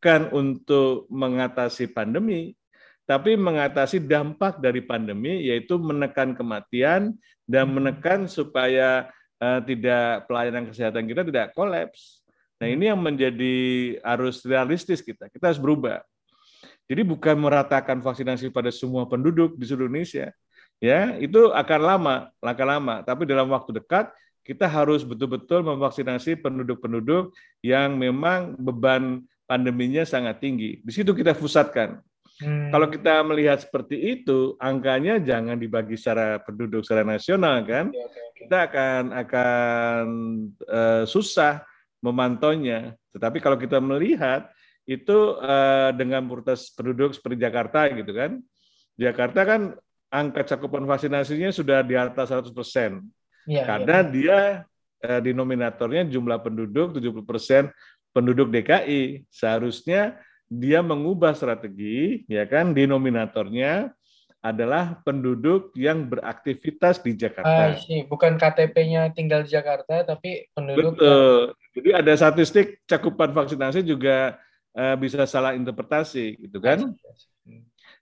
bukan 0.00 0.32
untuk 0.32 1.04
mengatasi 1.12 1.92
pandemi, 1.92 2.56
tapi 3.04 3.36
mengatasi 3.36 4.00
dampak 4.00 4.56
dari 4.56 4.80
pandemi, 4.80 5.44
yaitu 5.44 5.76
menekan 5.76 6.32
kematian 6.32 7.12
dan 7.44 7.68
hmm. 7.68 7.74
menekan 7.76 8.24
supaya 8.24 9.12
uh, 9.44 9.60
tidak 9.60 10.24
pelayanan 10.24 10.72
kesehatan 10.72 11.04
kita 11.04 11.20
tidak 11.20 11.52
kolaps. 11.52 12.24
Nah 12.56 12.72
hmm. 12.72 12.74
ini 12.80 12.84
yang 12.88 12.96
menjadi 12.96 13.56
harus 14.00 14.40
realistis 14.40 15.04
kita. 15.04 15.28
Kita 15.28 15.52
harus 15.52 15.60
berubah. 15.60 16.00
Jadi 16.88 17.04
bukan 17.04 17.36
meratakan 17.36 18.00
vaksinasi 18.00 18.48
pada 18.48 18.72
semua 18.72 19.04
penduduk 19.04 19.52
di 19.60 19.68
seluruh 19.68 19.92
Indonesia, 19.92 20.32
ya 20.80 21.12
itu 21.20 21.52
akan 21.52 21.80
lama, 21.84 22.16
akan 22.40 22.66
lama. 22.72 22.94
Tapi 23.04 23.28
dalam 23.28 23.52
waktu 23.52 23.84
dekat 23.84 24.08
kita 24.48 24.64
harus 24.64 25.04
betul-betul 25.04 25.60
memvaksinasi 25.60 26.40
penduduk-penduduk 26.40 27.36
yang 27.60 28.00
memang 28.00 28.56
beban 28.56 29.28
pandeminya 29.50 30.06
sangat 30.06 30.38
tinggi. 30.38 30.78
Di 30.86 30.92
situ 30.94 31.10
kita 31.10 31.34
pusatkan. 31.34 31.98
Hmm. 32.38 32.70
Kalau 32.70 32.86
kita 32.86 33.20
melihat 33.26 33.58
seperti 33.58 33.98
itu, 34.14 34.54
angkanya 34.62 35.18
jangan 35.18 35.58
dibagi 35.58 35.98
secara 35.98 36.38
penduduk 36.38 36.86
secara 36.86 37.02
nasional 37.02 37.66
kan. 37.66 37.90
Okay, 37.90 37.98
okay, 37.98 38.22
okay. 38.30 38.38
Kita 38.46 38.56
akan 38.70 39.02
akan 39.26 40.04
uh, 40.70 41.04
susah 41.10 41.66
memantaunya. 41.98 42.94
Tetapi 43.10 43.42
kalau 43.42 43.58
kita 43.58 43.82
melihat 43.82 44.46
itu 44.86 45.36
uh, 45.42 45.90
dengan 45.98 46.22
prioritas 46.24 46.70
penduduk 46.70 47.12
seperti 47.18 47.42
Jakarta 47.42 47.90
gitu 47.90 48.14
kan. 48.14 48.38
Jakarta 48.94 49.40
kan 49.42 49.60
angka 50.10 50.54
cakupan 50.54 50.86
vaksinasinya 50.86 51.50
sudah 51.50 51.82
di 51.86 51.94
atas 51.94 52.30
100 52.34 52.50
persen 52.50 53.06
ya, 53.46 53.62
karena 53.62 54.02
ya. 54.02 54.08
dia 54.10 54.38
eh, 55.00 55.20
denominatornya 55.22 56.10
jumlah 56.10 56.42
penduduk 56.42 56.98
70 56.98 57.22
persen 57.22 57.62
penduduk 58.10 58.50
DKI 58.50 59.26
seharusnya 59.30 60.18
dia 60.50 60.82
mengubah 60.82 61.30
strategi 61.34 62.26
ya 62.26 62.42
kan 62.46 62.74
denominatornya 62.74 63.94
adalah 64.40 64.96
penduduk 65.04 65.76
yang 65.76 66.08
beraktivitas 66.08 66.96
di 67.04 67.12
Jakarta. 67.12 67.76
Ah, 67.76 67.76
sih. 67.76 68.08
Bukan 68.08 68.40
KTP-nya 68.40 69.12
tinggal 69.12 69.44
di 69.44 69.52
Jakarta, 69.52 70.00
tapi 70.00 70.48
penduduk. 70.56 70.96
Betul. 70.96 71.52
Yang... 71.52 71.74
Jadi 71.76 71.88
ada 71.92 72.12
statistik 72.16 72.66
cakupan 72.88 73.36
vaksinasi 73.36 73.84
juga 73.84 74.40
uh, 74.72 74.96
bisa 74.96 75.28
salah 75.28 75.52
interpretasi, 75.52 76.40
gitu 76.40 76.56
kan? 76.56 76.88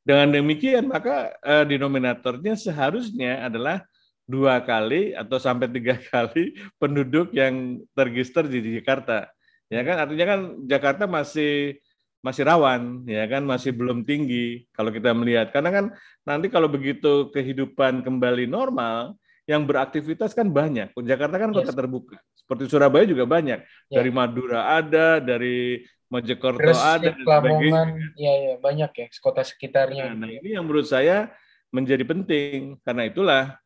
Dengan 0.07 0.31
demikian 0.31 0.87
maka 0.87 1.35
uh, 1.43 1.67
denominatornya 1.67 2.55
seharusnya 2.55 3.43
adalah 3.43 3.83
dua 4.23 4.62
kali 4.62 5.19
atau 5.19 5.43
sampai 5.43 5.67
tiga 5.75 5.99
kali 6.15 6.55
penduduk 6.79 7.35
yang 7.35 7.83
terregister 7.99 8.47
di 8.47 8.79
Jakarta. 8.79 9.27
Ya 9.69 9.85
kan 9.85 9.97
artinya 10.01 10.27
kan 10.27 10.41
Jakarta 10.65 11.05
masih 11.05 11.77
masih 12.19 12.43
rawan 12.43 13.07
ya 13.07 13.23
kan 13.31 13.47
masih 13.47 13.71
belum 13.71 14.03
tinggi 14.03 14.67
kalau 14.75 14.91
kita 14.91 15.15
melihat 15.15 15.55
karena 15.55 15.71
kan 15.71 15.85
nanti 16.27 16.51
kalau 16.51 16.67
begitu 16.67 17.31
kehidupan 17.31 18.03
kembali 18.03 18.51
normal 18.51 19.15
yang 19.49 19.65
beraktivitas 19.65 20.37
kan 20.37 20.53
banyak. 20.53 20.93
Jakarta 20.93 21.41
kan 21.41 21.51
kota 21.57 21.73
yes. 21.73 21.79
terbuka. 21.81 22.21
Seperti 22.37 22.69
Surabaya 22.69 23.09
juga 23.09 23.25
banyak. 23.25 23.65
Yeah. 23.89 23.97
Dari 23.97 24.11
Madura 24.13 24.77
ada, 24.77 25.25
dari 25.25 25.89
Mojokerto 26.13 26.61
Terus, 26.61 26.77
ada, 26.77 27.13
dan 27.13 27.17
sebagainya. 27.17 27.83
Iya, 28.13 28.33
ya, 28.37 28.55
banyak 28.61 28.91
ya 28.93 29.07
kota 29.25 29.41
sekitarnya. 29.41 30.13
Nah, 30.13 30.29
nah, 30.29 30.29
ini 30.29 30.53
yang 30.53 30.69
menurut 30.69 30.85
saya 30.85 31.33
menjadi 31.73 32.05
penting. 32.05 32.77
Karena 32.85 33.09
itulah 33.09 33.57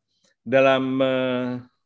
dalam 0.46 1.02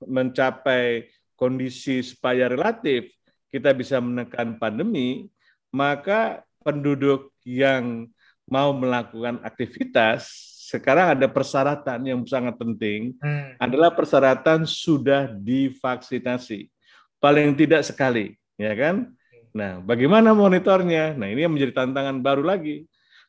mencapai 0.04 1.08
kondisi 1.32 2.04
supaya 2.04 2.52
relatif 2.52 3.15
kita 3.56 3.72
bisa 3.72 3.96
menekan 4.04 4.60
pandemi, 4.60 5.32
maka 5.72 6.44
penduduk 6.60 7.32
yang 7.40 8.04
mau 8.44 8.76
melakukan 8.76 9.40
aktivitas 9.40 10.28
sekarang 10.66 11.14
ada 11.14 11.30
persyaratan 11.30 12.02
yang 12.02 12.20
sangat 12.26 12.58
penting 12.58 13.14
hmm. 13.22 13.62
adalah 13.62 13.94
persyaratan 13.94 14.66
sudah 14.66 15.30
divaksinasi. 15.30 16.66
Paling 17.22 17.54
tidak 17.54 17.86
sekali 17.86 18.34
ya 18.58 18.74
kan? 18.74 19.14
Nah 19.54 19.78
bagaimana 19.78 20.34
monitornya? 20.34 21.14
Nah 21.14 21.30
ini 21.30 21.46
yang 21.46 21.54
menjadi 21.54 21.86
tantangan 21.86 22.18
baru 22.18 22.42
lagi. 22.42 22.82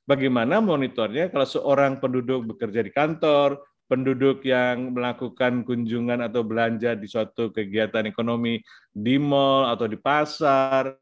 Bagaimana 0.07 0.63
monitornya 0.63 1.29
kalau 1.29 1.45
seorang 1.45 2.01
penduduk 2.01 2.55
bekerja 2.55 2.81
di 2.81 2.89
kantor 2.89 3.61
penduduk 3.87 4.43
yang 4.43 4.91
melakukan 4.91 5.63
kunjungan 5.63 6.19
atau 6.19 6.43
belanja 6.43 6.93
di 6.93 7.07
suatu 7.07 7.49
kegiatan 7.49 8.03
ekonomi 8.03 8.59
di 8.91 9.15
mall 9.15 9.71
atau 9.71 9.87
di 9.87 9.95
pasar 9.95 10.95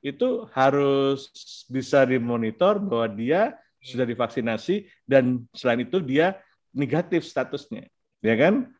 itu 0.00 0.46
harus 0.54 1.26
bisa 1.66 2.06
dimonitor 2.06 2.78
bahwa 2.78 3.10
dia 3.10 3.58
sudah 3.82 4.06
divaksinasi 4.06 4.86
dan 5.02 5.42
selain 5.50 5.82
itu 5.82 5.98
dia 5.98 6.38
negatif 6.70 7.26
statusnya, 7.26 7.90
ya 8.22 8.34
kan? 8.38 8.70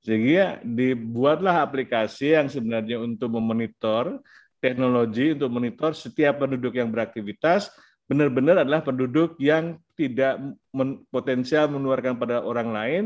Sehingga 0.00 0.64
dibuatlah 0.64 1.60
aplikasi 1.60 2.32
yang 2.32 2.48
sebenarnya 2.48 2.96
untuk 3.04 3.28
memonitor 3.36 4.24
teknologi 4.60 5.36
untuk 5.36 5.52
monitor 5.52 5.92
setiap 5.96 6.44
penduduk 6.44 6.76
yang 6.76 6.88
beraktivitas 6.88 7.72
benar-benar 8.10 8.66
adalah 8.66 8.82
penduduk 8.82 9.38
yang 9.38 9.78
tidak 9.94 10.42
men 10.74 11.06
potensial 11.14 11.70
menularkan 11.70 12.18
pada 12.18 12.42
orang 12.42 12.74
lain 12.74 13.04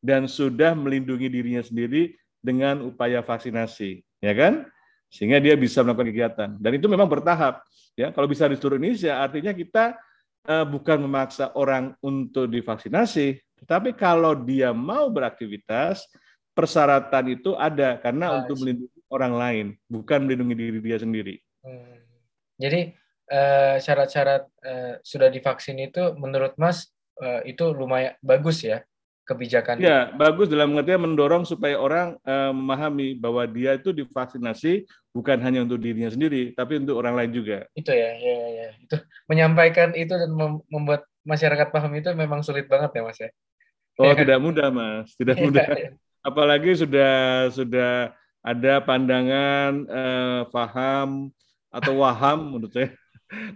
dan 0.00 0.24
sudah 0.24 0.72
melindungi 0.72 1.28
dirinya 1.28 1.60
sendiri 1.60 2.16
dengan 2.40 2.80
upaya 2.88 3.20
vaksinasi, 3.20 4.00
ya 4.24 4.32
kan? 4.32 4.64
Sehingga 5.12 5.44
dia 5.44 5.52
bisa 5.60 5.84
melakukan 5.84 6.08
kegiatan. 6.08 6.50
Dan 6.56 6.72
itu 6.72 6.88
memang 6.88 7.04
bertahap. 7.04 7.60
Ya, 8.00 8.08
kalau 8.16 8.24
bisa 8.24 8.48
di 8.48 8.56
seluruh 8.56 8.80
Indonesia, 8.80 9.20
artinya 9.20 9.52
kita 9.52 9.96
uh, 10.48 10.64
bukan 10.64 11.04
memaksa 11.04 11.52
orang 11.52 11.92
untuk 12.00 12.48
divaksinasi, 12.48 13.36
tetapi 13.60 13.92
kalau 13.92 14.32
dia 14.32 14.72
mau 14.72 15.12
beraktivitas, 15.12 16.08
persyaratan 16.56 17.36
itu 17.36 17.52
ada 17.60 18.00
karena 18.00 18.32
nah, 18.32 18.34
untuk 18.40 18.56
melindungi 18.64 19.00
orang 19.12 19.32
lain, 19.36 19.66
bukan 19.84 20.24
melindungi 20.24 20.54
diri 20.56 20.78
dia 20.80 20.98
sendiri. 21.00 21.34
Hmm. 21.60 22.00
Jadi 22.56 22.96
syarat-syarat 23.82 24.46
uh, 24.62 24.94
sudah 25.02 25.28
divaksin 25.28 25.82
itu 25.82 26.14
menurut 26.14 26.54
Mas 26.56 26.94
uh, 27.18 27.42
itu 27.42 27.74
lumayan 27.74 28.14
bagus 28.22 28.62
ya 28.62 28.86
kebijakan. 29.26 29.82
Ya, 29.82 30.14
bagus 30.14 30.46
dalam 30.46 30.70
pengertian 30.72 31.02
mendorong 31.02 31.42
supaya 31.42 31.74
orang 31.76 32.14
uh, 32.22 32.54
memahami 32.54 33.18
bahwa 33.18 33.42
dia 33.50 33.74
itu 33.74 33.90
divaksinasi 33.90 34.86
bukan 35.10 35.42
hanya 35.42 35.66
untuk 35.66 35.82
dirinya 35.82 36.06
sendiri, 36.06 36.54
tapi 36.54 36.78
untuk 36.78 36.94
orang 37.02 37.18
lain 37.18 37.34
juga. 37.34 37.66
Itu 37.74 37.90
ya, 37.90 38.14
ya, 38.14 38.38
ya. 38.54 38.68
Itu 38.78 38.96
menyampaikan 39.26 39.98
itu 39.98 40.14
dan 40.14 40.30
membuat 40.70 41.10
masyarakat 41.26 41.74
paham 41.74 41.98
itu 41.98 42.14
memang 42.14 42.46
sulit 42.46 42.70
banget 42.70 42.94
ya, 42.94 43.02
Mas 43.02 43.18
ya. 43.18 43.30
Oh, 43.98 44.14
ya. 44.14 44.22
tidak 44.22 44.38
mudah, 44.38 44.70
Mas. 44.70 45.10
Tidak 45.18 45.36
ya, 45.38 45.42
mudah. 45.42 45.66
Ya. 45.74 45.90
Apalagi 46.22 46.70
sudah 46.78 47.14
sudah 47.50 48.14
ada 48.46 48.74
pandangan 48.86 49.72
uh, 49.90 50.42
paham 50.54 51.34
atau 51.74 51.92
waham 51.98 52.54
menurut 52.54 52.70
saya 52.70 52.94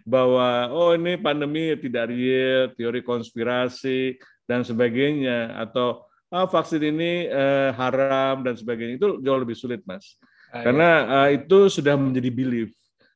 bahwa 0.02 0.70
oh 0.74 0.92
ini 0.94 1.14
pandemi 1.20 1.74
tidak 1.78 2.10
real, 2.10 2.70
teori 2.74 3.00
konspirasi 3.02 4.18
dan 4.44 4.66
sebagainya. 4.66 5.54
Atau 5.58 6.04
oh, 6.30 6.46
vaksin 6.50 6.82
ini 6.82 7.30
eh, 7.30 7.70
haram 7.74 8.42
dan 8.42 8.54
sebagainya. 8.58 8.98
Itu 8.98 9.22
jauh 9.22 9.40
lebih 9.40 9.54
sulit 9.54 9.82
mas. 9.86 10.18
Ah, 10.50 10.66
karena 10.66 10.90
ya. 10.90 11.14
uh, 11.14 11.28
itu 11.30 11.58
sudah 11.70 11.94
menjadi 11.94 12.30
belief. 12.30 12.70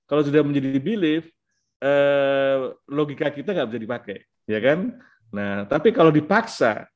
Kalau 0.07 0.23
sudah 0.23 0.47
menjadi 0.47 0.79
belief 0.79 1.27
eh, 1.83 2.59
logika 2.87 3.29
kita 3.35 3.51
nggak 3.51 3.69
bisa 3.75 3.81
dipakai 3.83 4.19
ya 4.47 4.61
kan? 4.63 4.95
Nah 5.35 5.67
tapi 5.67 5.91
kalau 5.91 6.15
dipaksa 6.15 6.87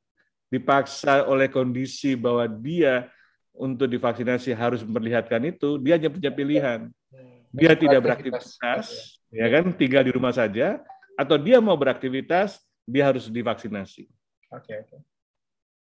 dipaksa 0.49 1.29
oleh 1.29 1.50
kondisi 1.53 2.17
bahwa 2.17 2.49
dia 2.49 3.11
untuk 3.53 3.91
divaksinasi 3.91 4.55
harus 4.55 4.81
memperlihatkan 4.87 5.43
itu 5.50 5.77
dia 5.83 5.99
hanya 5.99 6.09
punya 6.09 6.31
pilihan. 6.31 6.88
Dia 7.59 7.75
tidak 7.75 8.00
beraktivitas 8.00 8.87
ya 9.35 9.47
kan 9.50 9.75
tinggal 9.75 10.07
di 10.07 10.12
rumah 10.15 10.33
saja 10.33 10.79
atau 11.19 11.37
dia 11.37 11.59
mau 11.59 11.75
beraktivitas 11.75 12.62
dia 12.88 13.11
harus 13.11 13.29
divaksinasi 13.29 14.09
Oke 14.53 14.73
oke. 14.81 14.97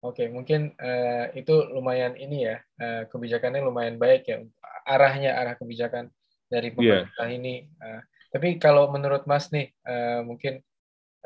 Oke 0.04 0.24
mungkin 0.28 0.76
uh, 0.80 1.32
itu 1.36 1.52
lumayan 1.72 2.16
ini 2.20 2.48
ya 2.48 2.60
uh, 2.80 3.08
kebijakannya 3.08 3.64
lumayan 3.64 3.96
baik 3.96 4.28
ya 4.28 4.44
arahnya 4.84 5.36
arah 5.36 5.56
kebijakan 5.56 6.12
dari 6.52 6.72
iya. 6.72 6.76
pemerintah 6.76 7.28
yeah. 7.28 7.38
ini. 7.40 7.56
Uh, 7.80 8.02
tapi 8.32 8.60
kalau 8.60 8.92
menurut 8.92 9.24
Mas 9.28 9.52
nih 9.52 9.72
uh, 9.88 10.24
mungkin 10.28 10.60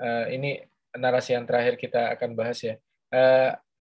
uh, 0.01 0.25
ini 0.30 0.62
narasi 0.98 1.38
yang 1.38 1.46
terakhir 1.46 1.77
kita 1.77 2.13
akan 2.18 2.38
bahas 2.38 2.58
ya 2.62 2.75
uh, 3.13 3.54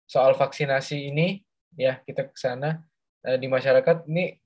soal 0.06 0.34
vaksinasi 0.34 1.14
ini 1.14 1.42
ya 1.78 2.02
kita 2.06 2.30
ke 2.30 2.38
sana 2.38 2.82
uh, 3.26 3.38
di 3.38 3.50
masyarakat 3.50 4.06
ini 4.10 4.38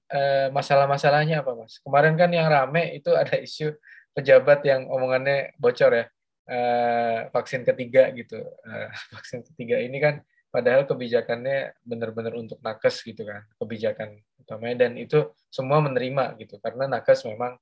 masalah-masalahnya 0.51 1.39
apa 1.41 1.55
Mas? 1.55 1.79
Kemarin 1.79 2.19
kan 2.19 2.29
yang 2.31 2.51
rame 2.51 2.99
itu 2.99 3.11
ada 3.21 3.39
isu 3.39 3.75
pejabat 4.11 4.59
yang 4.67 4.91
omongannya 4.91 5.55
bocor 5.55 5.91
ya 5.95 6.05
uh, 6.51 7.19
vaksin 7.31 7.63
ketiga 7.63 8.11
gitu. 8.11 8.43
Uh, 8.67 8.89
vaksin 9.15 9.47
ketiga 9.47 9.79
ini 9.79 9.97
kan 10.03 10.19
padahal 10.51 10.83
kebijakannya 10.83 11.79
benar-benar 11.87 12.35
untuk 12.35 12.59
nakes 12.59 13.07
gitu 13.07 13.23
kan, 13.23 13.47
kebijakan 13.55 14.19
utamanya 14.43 14.87
dan 14.87 14.99
itu 14.99 15.31
semua 15.47 15.79
menerima 15.79 16.35
gitu 16.43 16.59
karena 16.59 16.91
nakes 16.91 17.23
memang 17.27 17.55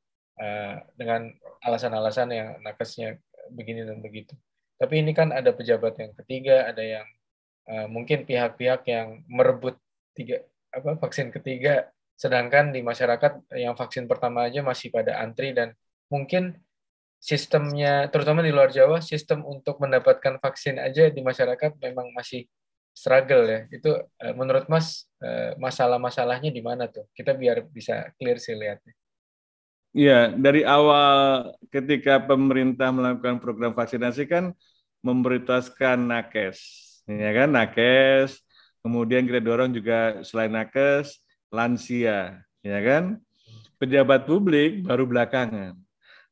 dengan 0.96 1.36
alasan-alasan 1.68 2.32
yang 2.32 2.50
nakesnya 2.64 3.20
begini 3.52 3.84
dan 3.84 4.00
begitu. 4.00 4.40
Tapi 4.80 5.04
ini 5.04 5.12
kan 5.12 5.36
ada 5.36 5.52
pejabat 5.52 6.00
yang 6.00 6.16
ketiga, 6.16 6.64
ada 6.64 6.80
yang 6.80 7.04
mungkin 7.92 8.24
pihak-pihak 8.24 8.88
yang 8.88 9.20
merebut 9.28 9.76
tiga 10.16 10.40
apa 10.72 10.96
vaksin 10.96 11.36
ketiga 11.36 11.92
sedangkan 12.20 12.76
di 12.76 12.84
masyarakat 12.84 13.48
yang 13.56 13.80
vaksin 13.80 14.04
pertama 14.04 14.52
aja 14.52 14.60
masih 14.60 14.92
pada 14.92 15.24
antri 15.24 15.56
dan 15.56 15.72
mungkin 16.12 16.60
sistemnya 17.16 18.12
terutama 18.12 18.44
di 18.44 18.52
luar 18.52 18.76
Jawa 18.76 19.00
sistem 19.00 19.48
untuk 19.48 19.80
mendapatkan 19.80 20.36
vaksin 20.44 20.84
aja 20.84 21.08
di 21.08 21.24
masyarakat 21.24 21.80
memang 21.80 22.12
masih 22.12 22.44
struggle 22.92 23.48
ya. 23.48 23.60
Itu 23.72 24.04
uh, 24.04 24.34
menurut 24.36 24.68
Mas 24.68 25.08
uh, 25.24 25.56
masalah-masalahnya 25.56 26.52
di 26.52 26.60
mana 26.60 26.92
tuh? 26.92 27.08
Kita 27.16 27.32
biar 27.32 27.64
bisa 27.72 28.12
clear 28.20 28.36
sih 28.36 28.60
lihatnya. 28.60 28.92
Iya, 29.96 30.36
dari 30.36 30.62
awal 30.68 31.50
ketika 31.72 32.22
pemerintah 32.22 32.94
melakukan 32.94 33.42
program 33.42 33.74
vaksinasi 33.74 34.30
kan 34.30 34.54
memprioritaskan 35.02 35.98
nakes, 36.06 36.60
ya 37.10 37.32
kan 37.34 37.50
nakes, 37.50 38.38
kemudian 38.86 39.26
kita 39.26 39.42
dorong 39.42 39.74
juga 39.74 40.22
selain 40.22 40.54
nakes 40.54 41.18
lansia, 41.50 42.42
ya 42.62 42.80
kan 42.82 43.18
pejabat 43.80 44.28
publik 44.28 44.84
baru 44.86 45.08
belakangan. 45.08 45.74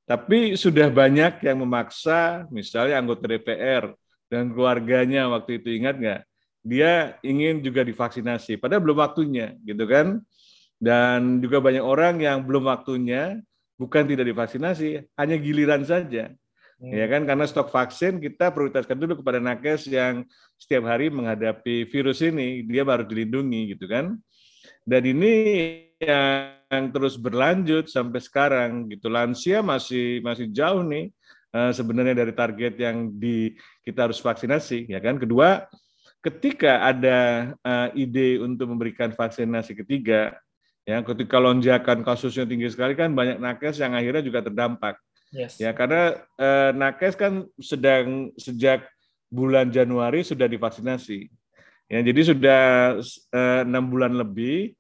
Tapi 0.08 0.56
sudah 0.56 0.88
banyak 0.88 1.44
yang 1.44 1.58
memaksa, 1.64 2.48
misalnya 2.48 3.00
anggota 3.00 3.28
DPR 3.28 3.92
dan 4.32 4.52
keluarganya 4.56 5.28
waktu 5.28 5.60
itu 5.60 5.76
ingat 5.76 6.00
nggak? 6.00 6.22
Dia 6.64 7.16
ingin 7.24 7.64
juga 7.64 7.84
divaksinasi, 7.84 8.60
padahal 8.60 8.84
belum 8.84 9.00
waktunya, 9.04 9.56
gitu 9.64 9.84
kan? 9.88 10.24
Dan 10.80 11.44
juga 11.44 11.60
banyak 11.60 11.84
orang 11.84 12.24
yang 12.24 12.44
belum 12.44 12.72
waktunya, 12.72 13.40
bukan 13.76 14.04
tidak 14.08 14.32
divaksinasi, 14.32 15.04
hanya 15.16 15.36
giliran 15.40 15.84
saja. 15.84 16.32
Hmm. 16.78 16.94
Ya 16.94 17.06
kan 17.10 17.26
karena 17.26 17.44
stok 17.50 17.74
vaksin 17.74 18.22
kita 18.22 18.54
prioritaskan 18.54 18.96
dulu 19.02 19.20
kepada 19.20 19.42
nakes 19.42 19.90
yang 19.90 20.24
setiap 20.56 20.86
hari 20.86 21.10
menghadapi 21.10 21.90
virus 21.90 22.22
ini, 22.22 22.64
dia 22.64 22.86
baru 22.86 23.04
dilindungi 23.04 23.76
gitu 23.76 23.90
kan. 23.90 24.16
Dan 24.84 25.02
ini 25.08 25.34
yang 25.98 26.92
terus 26.94 27.18
berlanjut 27.18 27.90
sampai 27.90 28.22
sekarang 28.22 28.92
gitu. 28.92 29.10
Lansia 29.10 29.66
masih 29.66 30.22
masih 30.22 30.52
jauh 30.54 30.86
nih 30.86 31.10
uh, 31.56 31.72
sebenarnya 31.74 32.14
dari 32.14 32.34
target 32.34 32.74
yang 32.78 33.10
di 33.14 33.56
kita 33.82 34.10
harus 34.10 34.22
vaksinasi 34.22 34.92
ya 34.92 35.00
kan. 35.02 35.18
Kedua, 35.18 35.66
ketika 36.22 36.86
ada 36.86 37.52
uh, 37.64 37.90
ide 37.98 38.38
untuk 38.44 38.70
memberikan 38.70 39.14
vaksinasi 39.16 39.74
ketiga 39.74 40.36
ya 40.88 41.04
ketika 41.04 41.36
lonjakan 41.36 42.00
kasusnya 42.00 42.48
tinggi 42.48 42.72
sekali 42.72 42.96
kan 42.96 43.12
banyak 43.12 43.44
nakes 43.44 43.76
yang 43.84 43.92
akhirnya 43.92 44.24
juga 44.24 44.40
terdampak. 44.40 44.96
Yes. 45.36 45.60
Ya 45.60 45.76
karena 45.76 46.24
uh, 46.40 46.72
nakes 46.72 47.20
kan 47.20 47.44
sedang 47.60 48.32
sejak 48.40 48.88
bulan 49.28 49.68
Januari 49.68 50.24
sudah 50.24 50.48
divaksinasi. 50.48 51.28
Ya, 51.88 52.04
jadi 52.04 52.22
sudah 52.36 52.64
enam 53.64 53.84
uh, 53.88 53.90
bulan 53.92 54.12
lebih 54.20 54.76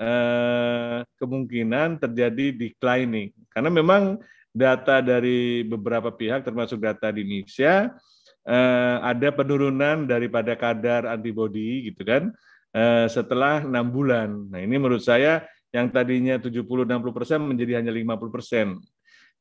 eh, 0.00 0.98
kemungkinan 1.20 2.00
terjadi 2.00 2.56
declining 2.56 3.36
karena 3.52 3.70
memang 3.72 4.02
data 4.50 4.98
dari 5.04 5.62
beberapa 5.62 6.10
pihak 6.10 6.42
termasuk 6.42 6.80
data 6.80 7.12
di 7.12 7.22
Indonesia 7.22 7.92
eh, 8.48 8.96
ada 9.04 9.28
penurunan 9.30 10.08
daripada 10.08 10.56
kadar 10.56 11.06
antibodi 11.06 11.92
gitu 11.92 12.02
kan 12.02 12.32
eh, 12.72 13.06
setelah 13.12 13.62
enam 13.62 13.92
bulan. 13.92 14.48
Nah 14.48 14.60
ini 14.64 14.80
menurut 14.80 15.04
saya 15.04 15.44
yang 15.70 15.86
tadinya 15.92 16.34
70-60 16.40 17.14
persen 17.14 17.38
menjadi 17.46 17.78
hanya 17.78 17.92
50 17.94 18.34
persen. 18.34 18.66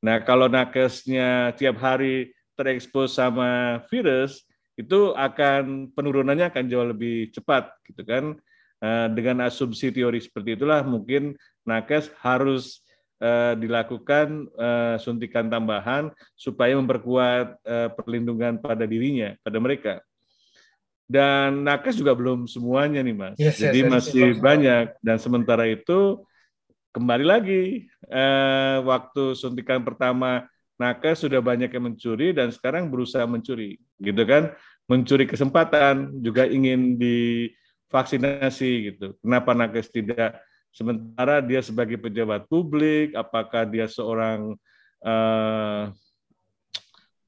Nah 0.04 0.22
kalau 0.22 0.46
nakesnya 0.52 1.56
tiap 1.58 1.80
hari 1.82 2.36
terekspos 2.54 3.16
sama 3.16 3.82
virus 3.88 4.44
itu 4.80 5.12
akan 5.12 5.92
penurunannya 5.92 6.48
akan 6.48 6.64
jauh 6.72 6.88
lebih 6.88 7.36
cepat 7.36 7.76
gitu 7.84 8.08
kan 8.08 8.40
Eh, 8.80 9.08
dengan 9.12 9.44
asumsi 9.44 9.92
teori 9.92 10.24
seperti 10.24 10.56
itulah 10.56 10.80
mungkin 10.88 11.36
nakes 11.68 12.16
harus 12.24 12.80
eh, 13.20 13.52
dilakukan 13.60 14.48
eh, 14.56 14.96
suntikan 15.04 15.52
tambahan 15.52 16.08
supaya 16.40 16.80
memperkuat 16.80 17.60
perlindungan 18.00 18.56
pada 18.64 18.88
dirinya, 18.88 19.36
pada 19.44 19.60
mereka. 19.60 19.94
Dan 21.10 21.68
nakes 21.68 22.00
juga 22.00 22.16
belum 22.16 22.48
semuanya 22.48 23.04
nih 23.04 23.16
mas, 23.18 23.36
yes, 23.36 23.60
jadi 23.60 23.84
yes, 23.84 23.92
masih 23.92 24.28
yes, 24.32 24.40
banyak. 24.40 24.86
Dan 25.04 25.18
sementara 25.20 25.68
itu 25.68 26.24
kembali 26.96 27.26
lagi 27.28 27.64
waktu 28.86 29.36
suntikan 29.36 29.84
pertama 29.84 30.48
nakes 30.80 31.28
sudah 31.28 31.44
banyak 31.44 31.68
yang 31.68 31.92
mencuri 31.92 32.32
dan 32.32 32.50
sekarang 32.56 32.88
berusaha 32.88 33.28
mencuri, 33.28 33.76
gitu 34.00 34.24
kan? 34.24 34.56
Mencuri 34.88 35.28
kesempatan 35.28 36.24
juga 36.24 36.48
ingin 36.48 36.96
divaksinasi 36.96 38.72
gitu. 38.96 39.08
Kenapa 39.20 39.52
nakes 39.52 39.92
tidak? 39.92 40.40
Sementara 40.72 41.44
dia 41.44 41.60
sebagai 41.60 42.00
pejabat 42.00 42.48
publik, 42.48 43.12
apakah 43.14 43.68
dia 43.68 43.86
seorang 43.92 44.56
uh, 45.04 45.92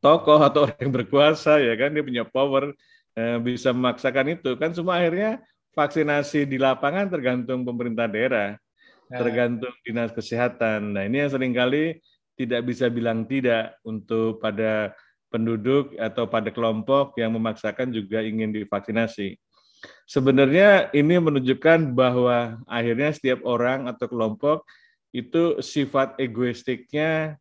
tokoh 0.02 0.40
atau 0.42 0.60
orang 0.66 0.80
yang 0.82 0.94
berkuasa 0.94 1.62
ya 1.62 1.78
kan 1.78 1.94
dia 1.94 2.04
punya 2.04 2.24
power 2.26 2.74
uh, 3.16 3.38
bisa 3.40 3.70
memaksakan 3.72 4.36
itu 4.40 4.58
kan 4.58 4.74
semua 4.74 5.00
akhirnya 5.00 5.40
vaksinasi 5.72 6.50
di 6.50 6.60
lapangan 6.60 7.08
tergantung 7.08 7.64
pemerintah 7.64 8.04
daerah, 8.12 8.60
nah. 9.08 9.20
tergantung 9.24 9.72
dinas 9.88 10.12
kesehatan. 10.12 11.00
Nah 11.00 11.08
ini 11.08 11.24
yang 11.24 11.32
sering 11.32 11.56
kali 11.56 11.96
tidak 12.46 12.66
bisa 12.66 12.90
bilang 12.90 13.30
tidak 13.30 13.78
untuk 13.86 14.42
pada 14.42 14.98
penduduk 15.32 15.96
atau 15.96 16.28
pada 16.28 16.52
kelompok 16.52 17.16
yang 17.16 17.32
memaksakan 17.32 17.94
juga 17.94 18.20
ingin 18.20 18.52
divaksinasi. 18.52 19.40
Sebenarnya 20.06 20.92
ini 20.94 21.18
menunjukkan 21.18 21.96
bahwa 21.96 22.60
akhirnya 22.68 23.16
setiap 23.16 23.42
orang 23.48 23.90
atau 23.90 24.06
kelompok 24.06 24.68
itu 25.16 25.58
sifat 25.64 26.20
egoistiknya 26.20 27.40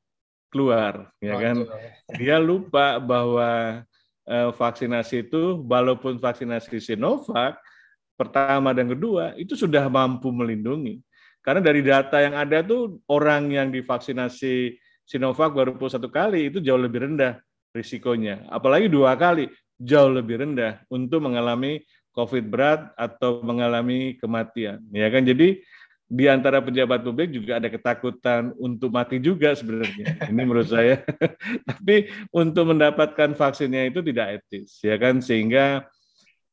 keluar, 0.51 1.11
ya 1.23 1.37
kan? 1.37 1.57
Dia 2.17 2.41
lupa 2.41 2.99
bahwa 2.99 3.83
eh, 4.27 4.51
vaksinasi 4.55 5.31
itu, 5.31 5.61
walaupun 5.67 6.19
vaksinasi 6.19 6.81
Sinovac 6.81 7.59
pertama 8.19 8.77
dan 8.77 8.93
kedua 8.93 9.33
itu 9.41 9.57
sudah 9.57 9.89
mampu 9.89 10.29
melindungi. 10.29 11.01
Karena 11.41 11.65
dari 11.65 11.81
data 11.81 12.21
yang 12.21 12.37
ada 12.37 12.61
tuh 12.61 13.01
orang 13.09 13.49
yang 13.49 13.73
divaksinasi 13.73 14.77
Sinovac 15.11 15.51
baru 15.51 15.75
pun 15.75 15.91
satu 15.91 16.07
kali 16.07 16.55
itu 16.55 16.63
jauh 16.63 16.79
lebih 16.79 17.03
rendah 17.03 17.43
risikonya. 17.75 18.47
Apalagi 18.47 18.87
dua 18.87 19.19
kali 19.19 19.51
jauh 19.75 20.07
lebih 20.07 20.47
rendah 20.47 20.87
untuk 20.87 21.19
mengalami 21.19 21.83
COVID 22.15 22.47
berat 22.47 22.95
atau 22.95 23.43
mengalami 23.43 24.15
kematian. 24.23 24.79
Ya 24.95 25.11
kan, 25.11 25.27
jadi 25.27 25.59
di 26.11 26.25
antara 26.31 26.63
pejabat 26.63 27.03
publik 27.03 27.35
juga 27.35 27.59
ada 27.59 27.67
ketakutan 27.67 28.55
untuk 28.59 28.95
mati 28.95 29.19
juga 29.19 29.51
sebenarnya. 29.55 30.31
Ini 30.31 30.43
menurut 30.47 30.71
saya. 30.71 31.03
Tapi 31.71 32.07
untuk 32.31 32.71
mendapatkan 32.71 33.35
vaksinnya 33.35 33.91
itu 33.91 34.07
tidak 34.07 34.43
etis, 34.43 34.79
ya 34.79 34.95
kan, 34.95 35.19
sehingga 35.19 35.91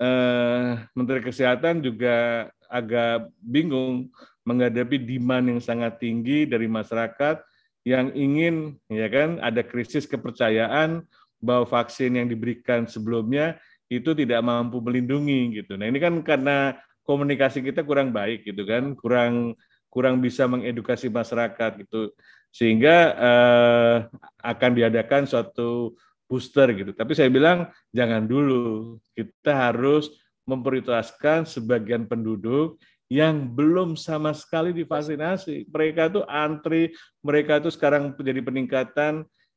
eh, 0.01 0.81
Menteri 0.97 1.21
Kesehatan 1.21 1.85
juga 1.85 2.49
agak 2.69 3.29
bingung 3.37 4.09
menghadapi 4.45 4.97
demand 4.97 5.45
yang 5.45 5.61
sangat 5.61 6.01
tinggi 6.01 6.49
dari 6.49 6.65
masyarakat 6.65 7.41
yang 7.87 8.11
ingin 8.11 8.75
ya 8.91 9.07
kan 9.07 9.39
ada 9.39 9.63
krisis 9.63 10.03
kepercayaan 10.03 11.07
bahwa 11.39 11.63
vaksin 11.63 12.19
yang 12.19 12.27
diberikan 12.27 12.83
sebelumnya 12.83 13.55
itu 13.87 14.11
tidak 14.11 14.43
mampu 14.43 14.83
melindungi 14.83 15.63
gitu. 15.63 15.79
Nah, 15.79 15.87
ini 15.87 15.95
kan 16.03 16.19
karena 16.19 16.75
komunikasi 17.07 17.63
kita 17.63 17.87
kurang 17.87 18.11
baik 18.11 18.43
gitu 18.43 18.67
kan, 18.67 18.91
kurang 18.99 19.55
kurang 19.87 20.19
bisa 20.19 20.43
mengedukasi 20.51 21.07
masyarakat 21.07 21.87
gitu. 21.87 22.11
Sehingga 22.51 22.95
eh, 23.15 23.97
akan 24.43 24.71
diadakan 24.75 25.23
suatu 25.23 25.95
booster 26.27 26.75
gitu. 26.75 26.91
Tapi 26.91 27.15
saya 27.15 27.31
bilang 27.31 27.71
jangan 27.95 28.27
dulu. 28.27 28.99
Kita 29.15 29.71
harus 29.71 30.11
memprioritaskan 30.43 31.47
sebagian 31.47 32.03
penduduk 32.03 32.75
yang 33.07 33.47
belum 33.55 33.95
sama 33.95 34.35
sekali 34.35 34.75
divaksinasi. 34.75 35.67
Mereka 35.71 36.11
itu 36.11 36.21
antri, 36.27 36.91
mereka 37.23 37.63
itu 37.63 37.71
sekarang 37.71 38.11
menjadi 38.15 38.41
peningkatan, 38.43 39.13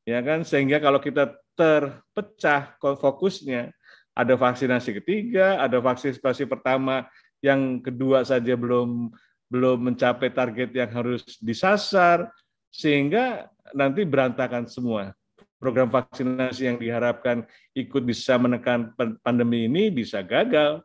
ya 0.07 0.19
kan? 0.23 0.47
Sehingga 0.47 0.79
kalau 0.79 1.03
kita 1.03 1.35
terpecah 1.59 2.79
fokusnya, 2.79 3.75
ada 4.15 4.35
vaksinasi 4.39 5.03
ketiga, 5.03 5.59
ada 5.59 5.83
vaksinasi 5.83 6.47
pertama, 6.47 7.07
yang 7.43 7.83
kedua 7.83 8.23
saja 8.23 8.55
belum 8.55 9.11
belum 9.51 9.79
mencapai 9.91 10.31
target 10.31 10.71
yang 10.71 10.91
harus 10.95 11.27
disasar, 11.43 12.31
sehingga 12.71 13.51
nanti 13.75 14.07
berantakan 14.07 14.71
semua. 14.71 15.11
Program 15.59 15.91
vaksinasi 15.91 16.71
yang 16.71 16.79
diharapkan 16.79 17.45
ikut 17.75 18.01
bisa 18.07 18.39
menekan 18.39 18.95
pandemi 19.21 19.67
ini 19.67 19.91
bisa 19.91 20.23
gagal 20.23 20.81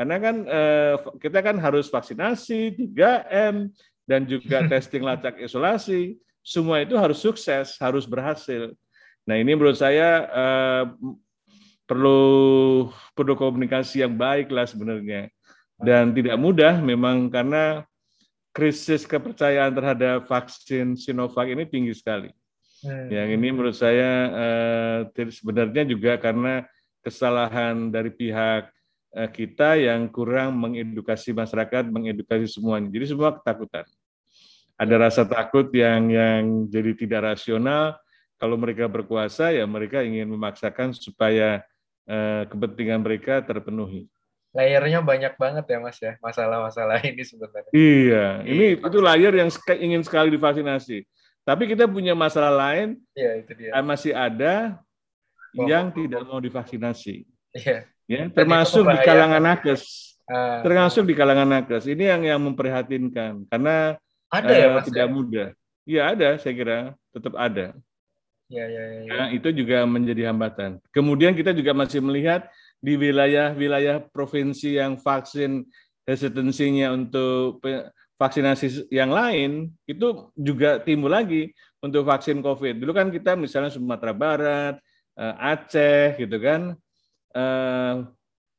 karena 0.00 0.16
kan 0.16 0.36
eh, 0.48 0.94
kita 1.20 1.44
kan 1.44 1.60
harus 1.60 1.92
vaksinasi 1.92 2.72
3M 2.72 3.68
dan 4.08 4.24
juga 4.24 4.64
testing 4.72 5.04
lacak 5.04 5.36
isolasi. 5.36 6.16
Semua 6.40 6.80
itu 6.80 6.96
harus 6.96 7.20
sukses, 7.20 7.76
harus 7.76 8.08
berhasil. 8.08 8.72
Nah 9.28 9.36
ini 9.36 9.52
menurut 9.52 9.76
saya 9.76 10.24
eh, 10.24 10.84
perlu 11.84 12.88
perlu 13.12 13.36
komunikasi 13.36 14.00
yang 14.00 14.16
baik 14.16 14.48
lah 14.48 14.64
sebenarnya 14.64 15.28
dan 15.76 16.16
tidak 16.16 16.40
mudah 16.40 16.80
memang 16.80 17.28
karena 17.28 17.84
krisis 18.56 19.04
kepercayaan 19.04 19.76
terhadap 19.76 20.24
vaksin 20.24 20.96
Sinovac 20.96 21.44
ini 21.44 21.68
tinggi 21.68 21.92
sekali. 21.92 22.32
Hmm. 22.80 23.12
Yang 23.12 23.28
ini 23.36 23.48
menurut 23.52 23.76
saya 23.76 24.10
eh, 25.12 25.28
sebenarnya 25.28 25.84
juga 25.84 26.16
karena 26.16 26.64
kesalahan 27.04 27.92
dari 27.92 28.08
pihak 28.08 28.79
kita 29.10 29.74
yang 29.74 30.06
kurang 30.06 30.54
mengedukasi 30.54 31.34
masyarakat, 31.34 31.90
mengedukasi 31.90 32.46
semuanya. 32.46 32.86
Jadi 32.94 33.04
semua 33.10 33.34
ketakutan. 33.34 33.86
Ada 34.78 34.94
rasa 34.96 35.22
takut 35.26 35.66
yang 35.74 36.08
yang 36.08 36.42
jadi 36.70 36.94
tidak 36.94 37.34
rasional. 37.34 37.98
Kalau 38.40 38.56
mereka 38.56 38.88
berkuasa, 38.88 39.52
ya 39.52 39.68
mereka 39.68 40.00
ingin 40.00 40.24
memaksakan 40.30 40.96
supaya 40.96 41.60
eh, 42.08 42.42
kepentingan 42.48 43.04
mereka 43.04 43.44
terpenuhi. 43.44 44.08
Layernya 44.56 45.04
banyak 45.04 45.38
banget 45.38 45.64
ya 45.68 45.78
mas 45.78 45.98
ya 46.00 46.12
masalah-masalah 46.24 47.04
ini 47.10 47.20
sebenarnya. 47.20 47.70
Iya, 47.76 48.26
ini 48.48 48.66
itu 48.80 48.98
layer 49.02 49.34
yang 49.36 49.50
ingin 49.76 50.02
sekali 50.06 50.32
divaksinasi. 50.32 51.04
Tapi 51.44 51.66
kita 51.66 51.84
punya 51.90 52.14
masalah 52.14 52.52
lain, 52.52 52.96
ya, 53.12 53.42
itu 53.42 53.52
dia. 53.58 53.74
masih 53.82 54.12
ada 54.14 54.78
yang 55.66 55.90
tidak 55.90 56.22
mau 56.24 56.38
divaksinasi. 56.38 57.26
Iya 57.52 57.84
ya 58.10 58.26
termasuk 58.34 58.82
di 58.82 58.98
kalangan 59.06 59.42
nakes. 59.42 59.82
Uh, 60.26 60.62
termasuk 60.66 61.06
di 61.06 61.14
kalangan 61.14 61.46
nakes. 61.46 61.86
Ini 61.86 62.18
yang 62.18 62.22
yang 62.26 62.40
memprihatinkan 62.42 63.46
karena 63.46 63.94
ada 64.26 64.54
ya, 64.54 64.66
mas, 64.74 64.86
tidak 64.90 65.06
ya? 65.06 65.10
mudah. 65.10 65.48
Ya 65.86 66.02
ada 66.10 66.28
saya 66.42 66.54
kira 66.54 66.78
tetap 67.14 67.38
ada. 67.38 67.78
Ya, 68.50 68.66
ya, 68.66 68.82
ya, 68.82 69.00
ya. 69.06 69.12
Nah, 69.14 69.28
itu 69.30 69.48
juga 69.54 69.86
menjadi 69.86 70.26
hambatan. 70.26 70.82
Kemudian 70.90 71.38
kita 71.38 71.54
juga 71.54 71.70
masih 71.70 72.02
melihat 72.02 72.50
di 72.82 72.98
wilayah-wilayah 72.98 74.10
provinsi 74.10 74.74
yang 74.74 74.98
vaksin 74.98 75.70
hesitansinya 76.02 76.90
untuk 76.90 77.62
vaksinasi 78.18 78.90
yang 78.90 79.14
lain 79.14 79.70
itu 79.86 80.34
juga 80.34 80.82
timbul 80.82 81.14
lagi 81.14 81.54
untuk 81.78 82.04
vaksin 82.04 82.42
COVID. 82.42 82.82
Dulu 82.82 82.92
kan 82.92 83.08
kita 83.14 83.38
misalnya 83.38 83.70
Sumatera 83.70 84.12
Barat, 84.12 84.74
eh, 85.14 85.34
Aceh 85.38 86.18
gitu 86.18 86.36
kan, 86.42 86.74
eh, 87.34 87.94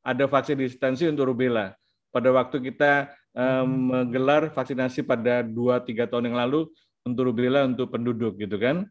ada 0.01 0.25
vaksin 0.25 0.57
distansi 0.57 1.07
untuk 1.07 1.29
rubella. 1.29 1.77
Pada 2.11 2.29
waktu 2.33 2.59
kita 2.71 3.11
eh, 3.35 3.65
menggelar 3.65 4.51
vaksinasi 4.51 5.05
pada 5.05 5.45
2-3 5.45 6.09
tahun 6.09 6.31
yang 6.31 6.37
lalu 6.37 6.67
untuk 7.05 7.31
rubella 7.33 7.65
untuk 7.65 7.89
penduduk 7.89 8.37
gitu 8.37 8.57
kan. 8.57 8.85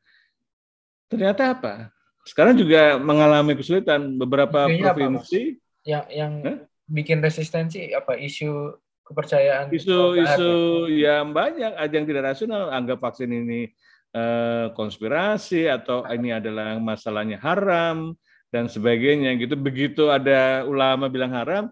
Ternyata 1.11 1.59
apa? 1.59 1.75
Sekarang 2.23 2.55
juga 2.55 3.01
mengalami 3.01 3.57
kesulitan 3.57 4.15
beberapa 4.21 4.69
provinsi 4.69 5.59
apa, 5.59 5.89
yang 5.89 6.05
yang 6.13 6.33
eh? 6.45 6.59
bikin 6.91 7.19
resistensi 7.25 7.91
apa 7.97 8.19
isu 8.19 8.77
kepercayaan 9.11 9.75
isu-isu 9.75 10.87
yang 10.87 11.35
banyak 11.35 11.75
ada 11.75 11.91
yang 11.91 12.07
tidak 12.07 12.31
rasional 12.31 12.71
anggap 12.71 13.03
vaksin 13.03 13.31
ini 13.31 13.73
eh, 14.15 14.67
konspirasi 14.77 15.67
atau 15.67 16.07
ini 16.07 16.31
adalah 16.31 16.79
masalahnya 16.79 17.41
haram 17.43 18.15
dan 18.51 18.67
sebagainya 18.67 19.35
gitu. 19.39 19.55
Begitu 19.55 20.11
ada 20.11 20.67
ulama 20.67 21.07
bilang 21.07 21.33
haram, 21.33 21.65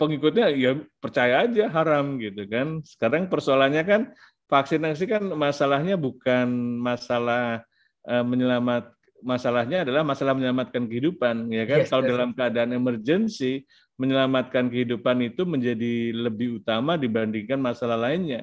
pengikutnya 0.00 0.50
ya 0.52 0.76
percaya 0.98 1.46
aja 1.46 1.68
haram 1.70 2.18
gitu 2.18 2.48
kan. 2.48 2.80
Sekarang 2.82 3.28
persoalannya 3.28 3.82
kan 3.84 4.02
vaksinasi 4.50 5.04
kan 5.08 5.22
masalahnya 5.32 5.94
bukan 5.96 6.48
masalah 6.80 7.64
uh, 8.04 8.24
menyelamat 8.24 8.92
masalahnya 9.22 9.86
adalah 9.86 10.02
masalah 10.02 10.34
menyelamatkan 10.34 10.90
kehidupan 10.90 11.48
ya 11.54 11.64
kan. 11.64 11.86
Yes, 11.86 11.88
Kalau 11.88 12.02
yes. 12.04 12.10
dalam 12.10 12.30
keadaan 12.34 12.70
emergensi 12.74 13.62
menyelamatkan 13.96 14.66
kehidupan 14.66 15.22
itu 15.22 15.46
menjadi 15.46 16.10
lebih 16.10 16.58
utama 16.58 16.98
dibandingkan 16.98 17.62
masalah 17.62 17.94
lainnya. 17.94 18.42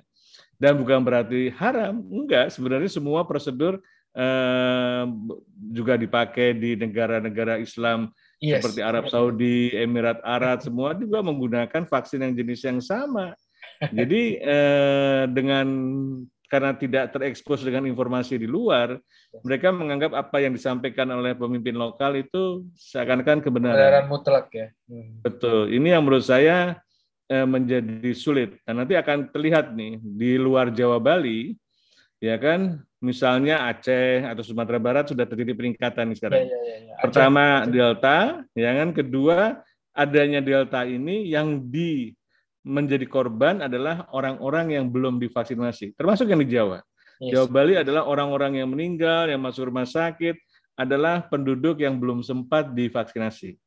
Dan 0.60 0.76
bukan 0.76 1.04
berarti 1.04 1.52
haram, 1.56 2.04
enggak. 2.04 2.52
Sebenarnya 2.52 2.92
semua 2.92 3.24
prosedur 3.24 3.80
Eh, 4.10 5.04
juga 5.70 5.94
dipakai 5.94 6.58
di 6.58 6.74
negara-negara 6.74 7.62
Islam 7.62 8.10
yes. 8.42 8.66
seperti 8.66 8.82
Arab 8.82 9.06
Saudi, 9.06 9.70
Emirat 9.70 10.18
Arab, 10.26 10.60
semua 10.66 10.98
juga 10.98 11.22
menggunakan 11.22 11.86
vaksin 11.86 12.26
yang 12.26 12.34
jenis 12.34 12.62
yang 12.66 12.80
sama. 12.82 13.38
Jadi 13.80 14.42
eh, 14.42 15.24
dengan 15.30 15.68
karena 16.50 16.74
tidak 16.74 17.14
terekspos 17.14 17.62
dengan 17.62 17.86
informasi 17.86 18.42
di 18.42 18.50
luar, 18.50 18.98
mereka 19.46 19.70
menganggap 19.70 20.18
apa 20.18 20.42
yang 20.42 20.58
disampaikan 20.58 21.06
oleh 21.14 21.38
pemimpin 21.38 21.78
lokal 21.78 22.18
itu 22.18 22.66
seakan-akan 22.74 23.46
kebenaran. 23.46 23.78
Kebenaran 23.78 24.06
mutlak 24.10 24.50
ya. 24.50 24.68
Hmm. 24.90 25.22
Betul. 25.22 25.70
Ini 25.70 25.94
yang 25.94 26.02
menurut 26.02 26.26
saya 26.26 26.82
eh, 27.30 27.46
menjadi 27.46 28.12
sulit. 28.18 28.58
Dan 28.66 28.82
nanti 28.82 28.98
akan 28.98 29.30
terlihat 29.30 29.78
nih 29.78 30.02
di 30.02 30.42
luar 30.42 30.74
Jawa 30.74 30.98
Bali, 30.98 31.54
ya 32.18 32.42
kan, 32.42 32.82
misalnya 33.00 33.68
Aceh 33.72 34.28
atau 34.28 34.44
Sumatera 34.44 34.80
Barat 34.80 35.12
sudah 35.12 35.24
terjadi 35.24 35.56
peningkatan 35.56 36.12
sekarang. 36.16 36.46
Ya, 36.46 36.52
ya, 36.52 36.60
ya, 36.60 36.78
ya. 36.92 36.96
Pertama 37.00 37.64
Aceh. 37.64 37.72
Delta, 37.72 38.18
ya 38.56 38.72
kan, 38.76 38.90
kedua 38.92 39.38
adanya 39.96 40.40
Delta 40.44 40.84
ini 40.84 41.28
yang 41.28 41.64
di 41.68 42.12
menjadi 42.64 43.08
korban 43.08 43.64
adalah 43.64 44.06
orang-orang 44.12 44.76
yang 44.76 44.86
belum 44.92 45.18
divaksinasi, 45.18 45.96
termasuk 45.96 46.28
yang 46.28 46.44
di 46.44 46.52
Jawa. 46.52 46.84
Yes. 47.20 47.36
Jawa 47.36 47.48
Bali 47.48 47.76
adalah 47.80 48.04
orang-orang 48.08 48.60
yang 48.64 48.70
meninggal, 48.72 49.32
yang 49.32 49.40
masuk 49.44 49.72
rumah 49.72 49.88
sakit, 49.88 50.36
adalah 50.76 51.28
penduduk 51.28 51.80
yang 51.84 52.00
belum 52.00 52.24
sempat 52.24 52.72
divaksinasi. 52.72 53.60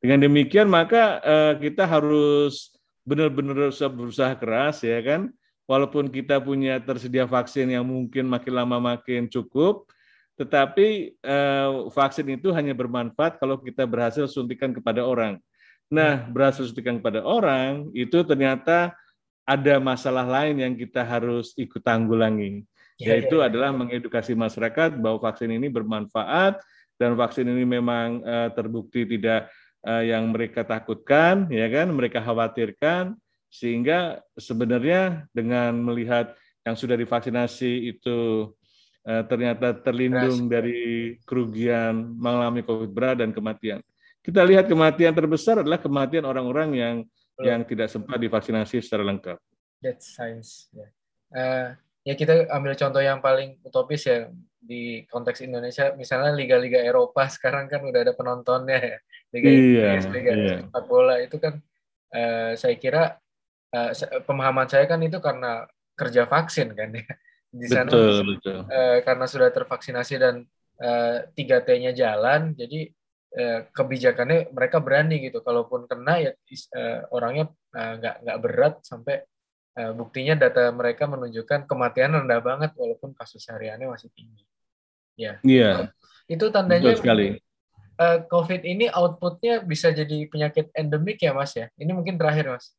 Dengan 0.00 0.28
demikian 0.28 0.68
maka 0.68 1.20
eh, 1.24 1.54
kita 1.68 1.88
harus 1.88 2.72
benar-benar 3.04 3.72
berusaha 3.72 4.32
keras 4.36 4.84
ya 4.84 5.00
kan, 5.04 5.32
walaupun 5.64 6.12
kita 6.12 6.40
punya 6.40 6.80
tersedia 6.80 7.24
vaksin 7.24 7.72
yang 7.72 7.84
mungkin 7.84 8.28
makin 8.28 8.52
lama 8.52 8.76
makin 8.80 9.28
cukup, 9.28 9.88
tetapi 10.34 11.14
eh, 11.14 11.70
vaksin 11.94 12.26
itu 12.34 12.50
hanya 12.52 12.74
bermanfaat 12.74 13.38
kalau 13.38 13.60
kita 13.60 13.86
berhasil 13.86 14.26
suntikan 14.26 14.74
kepada 14.74 15.06
orang. 15.06 15.38
Nah, 15.92 16.26
berhasil 16.26 16.66
suntikan 16.66 16.98
kepada 16.98 17.22
orang 17.22 17.92
itu 17.94 18.24
ternyata 18.24 18.96
ada 19.44 19.76
masalah 19.76 20.24
lain 20.24 20.56
yang 20.56 20.74
kita 20.74 21.04
harus 21.04 21.52
ikut 21.60 21.84
tanggulangi, 21.84 22.64
ya, 22.96 23.14
yaitu 23.14 23.36
ya, 23.38 23.46
ya. 23.46 23.48
adalah 23.52 23.70
mengedukasi 23.76 24.32
masyarakat 24.32 24.96
bahwa 24.96 25.20
vaksin 25.20 25.52
ini 25.52 25.68
bermanfaat 25.68 26.58
dan 26.96 27.12
vaksin 27.12 27.44
ini 27.44 27.68
memang 27.68 28.24
uh, 28.24 28.48
terbukti 28.56 29.04
tidak 29.04 29.52
uh, 29.84 30.00
yang 30.00 30.32
mereka 30.32 30.64
takutkan, 30.64 31.44
ya 31.52 31.68
kan, 31.68 31.92
mereka 31.92 32.24
khawatirkan, 32.24 33.14
sehingga 33.54 34.18
sebenarnya 34.34 35.30
dengan 35.30 35.78
melihat 35.78 36.34
yang 36.66 36.74
sudah 36.74 36.98
divaksinasi 36.98 37.94
itu 37.94 38.50
uh, 39.06 39.22
ternyata 39.30 39.78
terlindung 39.78 40.50
dari 40.50 41.14
kerugian 41.22 42.18
mengalami 42.18 42.66
COVID 42.66 42.90
berat 42.90 43.22
dan 43.22 43.30
kematian 43.30 43.78
kita 44.24 44.40
lihat 44.40 44.64
kematian 44.64 45.12
terbesar 45.12 45.60
adalah 45.60 45.76
kematian 45.76 46.24
orang-orang 46.24 46.70
yang 46.72 46.96
Betul. 47.36 47.44
yang 47.44 47.60
tidak 47.68 47.88
sempat 47.92 48.16
divaksinasi 48.16 48.80
secara 48.80 49.04
lengkap. 49.04 49.36
That's 49.84 50.16
science. 50.16 50.72
Ya. 50.72 50.88
Uh, 51.28 51.68
ya 52.08 52.16
kita 52.16 52.48
ambil 52.48 52.72
contoh 52.72 53.04
yang 53.04 53.20
paling 53.20 53.60
utopis 53.60 54.08
ya 54.08 54.32
di 54.64 55.04
konteks 55.12 55.44
Indonesia, 55.44 55.92
misalnya 55.92 56.32
liga-liga 56.32 56.80
Eropa 56.80 57.28
sekarang 57.36 57.68
kan 57.68 57.84
udah 57.84 58.00
ada 58.00 58.16
penontonnya 58.16 58.80
ya. 58.80 58.98
Liga 59.34 59.48
iya, 59.50 59.60
Inggris, 59.60 60.06
liga 60.08 60.32
iya. 60.32 60.56
sepak 60.64 60.84
bola 60.88 61.20
itu 61.20 61.36
kan 61.36 61.60
uh, 62.16 62.56
saya 62.56 62.80
kira 62.80 63.20
uh, 63.74 63.90
pemahaman 64.22 64.70
saya 64.70 64.86
kan 64.86 65.02
itu 65.02 65.18
karena 65.18 65.66
kerja 65.98 66.30
vaksin 66.30 66.70
kan 66.78 66.94
ya. 66.94 67.04
Di 67.54 67.66
sana 67.70 67.90
betul, 67.90 68.38
betul. 68.38 68.58
Uh, 68.70 68.98
karena 69.02 69.26
sudah 69.26 69.50
tervaksinasi 69.50 70.14
dan 70.18 70.46
tiga 71.38 71.62
uh, 71.62 71.64
T-nya 71.66 71.94
jalan, 71.94 72.50
jadi 72.58 72.90
Eh, 73.34 73.66
kebijakannya 73.74 74.54
mereka 74.54 74.78
berani 74.78 75.18
gitu 75.18 75.42
kalaupun 75.42 75.90
kena 75.90 76.22
ya 76.22 76.30
uh, 76.30 77.02
orangnya 77.10 77.50
eh, 77.74 77.92
nggak 77.98 78.14
uh, 78.14 78.20
nggak 78.22 78.38
berat 78.46 78.74
sampai 78.86 79.26
uh, 79.74 79.90
buktinya 79.90 80.38
data 80.38 80.70
mereka 80.70 81.10
menunjukkan 81.10 81.66
kematian 81.66 82.14
rendah 82.14 82.38
banget 82.38 82.70
walaupun 82.78 83.10
kasus 83.10 83.42
hariannya 83.50 83.90
masih 83.90 84.06
tinggi 84.14 84.46
ya 85.18 85.42
iya 85.42 85.90
itu 86.30 86.46
tandanya 86.54 86.94
sekali. 86.94 87.42
Uh, 87.98 88.22
COVID 88.30 88.62
ini 88.62 88.86
outputnya 88.94 89.66
bisa 89.66 89.90
jadi 89.90 90.30
penyakit 90.30 90.70
endemik 90.70 91.18
ya 91.18 91.34
mas 91.34 91.58
ya 91.58 91.66
ini 91.74 91.90
mungkin 91.90 92.14
terakhir 92.14 92.54
mas 92.54 92.70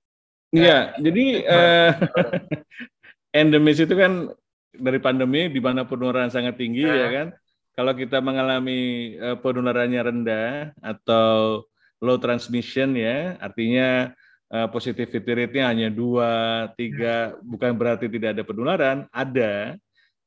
iya 0.56 0.96
jadi 0.96 1.26
uh, 1.46 1.92
endemis 3.44 3.84
itu 3.84 3.92
kan 3.92 4.32
dari 4.76 5.00
pandemi 5.04 5.52
di 5.52 5.60
mana 5.60 5.84
penularan 5.84 6.32
sangat 6.32 6.56
tinggi 6.56 6.88
uh, 6.88 6.96
ya 6.96 7.10
kan 7.12 7.28
kalau 7.76 7.92
kita 7.92 8.24
mengalami 8.24 9.14
uh, 9.20 9.36
penularannya 9.36 10.00
rendah 10.00 10.72
atau 10.80 11.68
low 12.00 12.16
transmission 12.16 12.96
ya, 12.96 13.36
artinya 13.44 14.16
uh, 14.48 14.68
positivity 14.72 15.20
rate-nya 15.28 15.68
hanya 15.68 15.90
dua, 15.92 16.66
tiga, 16.80 17.36
bukan 17.44 17.76
berarti 17.76 18.08
tidak 18.08 18.40
ada 18.40 18.44
penularan, 18.48 18.98
ada, 19.12 19.76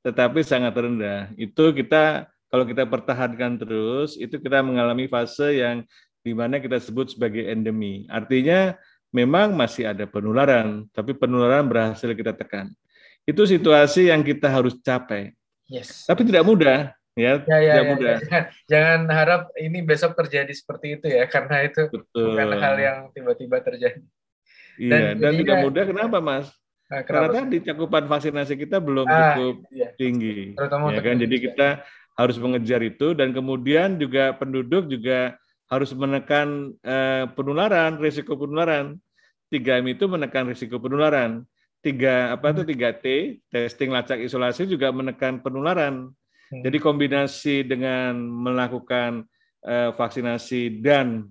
tetapi 0.04 0.44
sangat 0.44 0.76
rendah. 0.76 1.32
Itu 1.40 1.72
kita 1.72 2.28
kalau 2.52 2.68
kita 2.68 2.84
pertahankan 2.84 3.60
terus, 3.60 4.20
itu 4.20 4.36
kita 4.36 4.60
mengalami 4.60 5.08
fase 5.08 5.60
yang 5.60 5.84
di 6.20 6.32
mana 6.36 6.60
kita 6.60 6.76
sebut 6.80 7.16
sebagai 7.16 7.48
endemi. 7.48 8.04
Artinya 8.12 8.76
memang 9.14 9.56
masih 9.56 9.88
ada 9.88 10.04
penularan, 10.04 10.84
tapi 10.92 11.16
penularan 11.16 11.64
berhasil 11.64 12.08
kita 12.12 12.36
tekan. 12.36 12.72
Itu 13.28 13.44
situasi 13.44 14.08
yang 14.08 14.24
kita 14.24 14.48
harus 14.48 14.76
capai. 14.80 15.36
Yes. 15.68 16.08
Tapi 16.08 16.24
tidak 16.24 16.48
mudah, 16.48 16.96
ya, 17.12 17.44
ya, 17.44 17.58
ya, 17.60 17.74
ya 17.76 17.82
mudah. 17.84 18.16
Ya, 18.16 18.20
jangan, 18.24 18.44
jangan 18.64 19.00
harap 19.12 19.42
ini 19.60 19.84
besok 19.84 20.16
terjadi 20.16 20.52
seperti 20.52 20.96
itu 20.96 21.06
ya, 21.12 21.28
karena 21.28 21.64
itu 21.68 21.92
Betul. 21.92 22.32
bukan 22.32 22.48
hal 22.56 22.76
yang 22.80 22.98
tiba-tiba 23.12 23.60
terjadi. 23.60 24.00
Iya, 24.78 24.90
dan, 24.94 25.02
dan 25.20 25.32
tidak 25.44 25.56
mudah 25.66 25.84
kenapa, 25.84 26.18
Mas? 26.22 26.46
Nah, 26.88 27.04
Karena 27.04 27.44
tadi 27.44 27.60
cakupan 27.60 28.08
vaksinasi 28.08 28.54
kita 28.56 28.80
belum 28.80 29.04
ah, 29.04 29.36
cukup 29.36 29.56
iya. 29.76 29.92
tinggi, 30.00 30.56
Terutama 30.56 30.88
ya 30.96 31.04
kan? 31.04 31.20
Jadi 31.20 31.36
kita 31.36 31.68
harus 32.16 32.36
mengejar 32.40 32.80
itu 32.80 33.12
dan 33.12 33.36
kemudian 33.36 34.00
juga 34.00 34.32
penduduk 34.32 34.88
juga 34.88 35.36
harus 35.68 35.92
menekan 35.92 36.72
eh, 36.80 37.28
penularan, 37.36 38.00
risiko 38.00 38.34
penularan. 38.34 38.96
3M 39.48 39.96
itu 39.96 40.04
menekan 40.08 40.48
risiko 40.48 40.76
penularan. 40.76 41.44
Tiga 41.80 42.34
apa 42.34 42.52
itu 42.52 42.66
3T, 42.68 43.04
testing, 43.48 43.94
lacak, 43.94 44.20
isolasi 44.20 44.68
juga 44.68 44.92
menekan 44.92 45.40
penularan. 45.40 46.12
Hmm. 46.52 46.62
Jadi 46.64 46.76
kombinasi 46.80 47.64
dengan 47.64 48.18
melakukan 48.18 49.24
uh, 49.64 49.94
vaksinasi 49.94 50.80
dan 50.84 51.28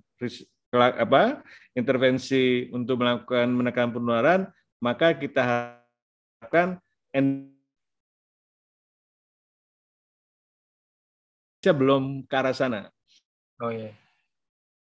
apa 0.72 1.42
intervensi 1.76 2.66
untuk 2.72 3.02
melakukan 3.02 3.46
menekan 3.50 3.92
penularan, 3.92 4.40
maka 4.80 5.14
kita 5.14 5.42
harapkan 5.42 6.80
Indonesia 7.12 7.52
belum 11.70 12.24
ke 12.24 12.34
arah 12.34 12.56
sana. 12.56 12.80
Oh 13.60 13.70
iya. 13.70 14.07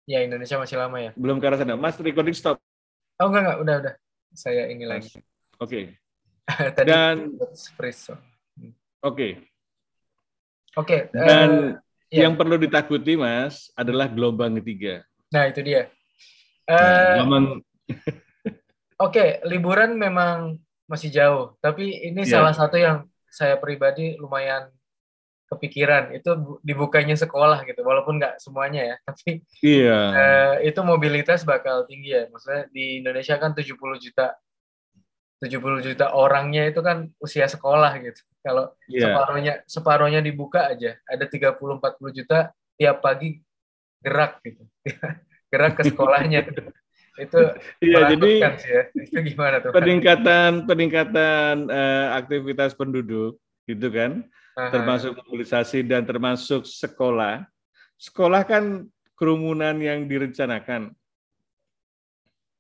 Ya 0.10 0.26
Indonesia 0.26 0.58
masih 0.58 0.74
lama 0.82 0.98
ya. 0.98 1.12
Belum 1.14 1.38
ke 1.38 1.46
arah 1.46 1.62
sana. 1.62 1.78
Mas 1.78 1.94
recording 2.02 2.34
stop. 2.34 2.58
Oh 3.22 3.30
enggak 3.30 3.46
enggak, 3.46 3.58
udah 3.62 3.76
udah. 3.86 3.96
Saya 4.34 4.66
ini 4.74 4.90
lagi. 4.90 5.22
Oke. 5.62 5.94
Okay. 6.50 6.82
Dan 6.90 7.38
hmm. 7.38 7.46
Oke. 7.46 8.18
Okay. 9.06 9.32
Oke. 10.74 10.82
Okay, 10.82 11.02
Dan 11.14 11.50
uh, 11.54 11.66
yang 12.10 12.34
perlu 12.34 12.58
ditakuti, 12.58 13.14
Mas, 13.14 13.70
adalah 13.78 14.10
gelombang 14.10 14.58
ketiga. 14.58 15.06
Nah, 15.30 15.46
itu 15.46 15.62
dia. 15.62 15.94
Uh, 16.66 16.74
nah, 16.74 17.14
gelombang. 17.22 17.46
Oke, 17.54 18.18
okay, 18.98 19.30
liburan 19.46 19.94
memang 19.94 20.58
masih 20.90 21.14
jauh, 21.14 21.54
tapi 21.62 22.02
ini 22.02 22.26
yeah. 22.26 22.42
salah 22.42 22.54
satu 22.58 22.82
yang 22.82 23.06
saya 23.30 23.62
pribadi 23.62 24.18
lumayan 24.18 24.74
kepikiran 25.50 26.14
itu 26.14 26.62
dibukanya 26.62 27.18
sekolah 27.18 27.66
gitu, 27.66 27.82
walaupun 27.82 28.22
nggak 28.22 28.38
semuanya 28.38 28.82
ya, 28.86 28.96
tapi 29.10 29.42
yeah. 29.66 30.06
uh, 30.14 30.54
itu 30.62 30.80
mobilitas 30.86 31.42
bakal 31.42 31.90
tinggi 31.90 32.14
ya. 32.14 32.30
Maksudnya 32.30 32.70
di 32.70 33.02
Indonesia 33.02 33.36
kan 33.42 33.58
70 33.58 33.76
juta 34.00 34.38
70 35.40 35.88
juta 35.88 36.12
orangnya 36.12 36.68
itu 36.68 36.84
kan 36.84 37.08
usia 37.24 37.48
sekolah 37.48 37.96
gitu. 38.04 38.22
Kalau 38.44 38.76
yeah. 38.92 39.16
separuhnya 39.16 39.54
separuhnya 39.66 40.20
dibuka 40.20 40.68
aja, 40.68 41.00
ada 41.08 41.26
30 41.26 41.56
40 41.56 42.18
juta 42.18 42.52
tiap 42.76 43.00
pagi 43.00 43.40
gerak 44.04 44.44
gitu. 44.44 44.64
gerak 45.52 45.74
ke 45.80 45.84
sekolahnya. 45.90 46.40
itu 47.20 47.40
iya 47.84 48.16
jadi 48.16 48.32
sih 48.56 48.72
ya. 48.72 48.84
itu 48.96 49.20
gimana 49.36 49.60
tuh 49.60 49.76
peningkatan 49.76 50.64
peningkatan 50.64 51.68
uh, 51.68 52.16
aktivitas 52.16 52.72
penduduk 52.76 53.36
gitu 53.68 53.88
kan. 53.92 54.24
Termasuk 54.68 55.16
mobilisasi 55.16 55.88
dan 55.88 56.04
termasuk 56.04 56.68
sekolah. 56.68 57.48
Sekolah 57.96 58.44
kan 58.44 58.84
kerumunan 59.16 59.80
yang 59.80 60.04
direncanakan. 60.08 60.92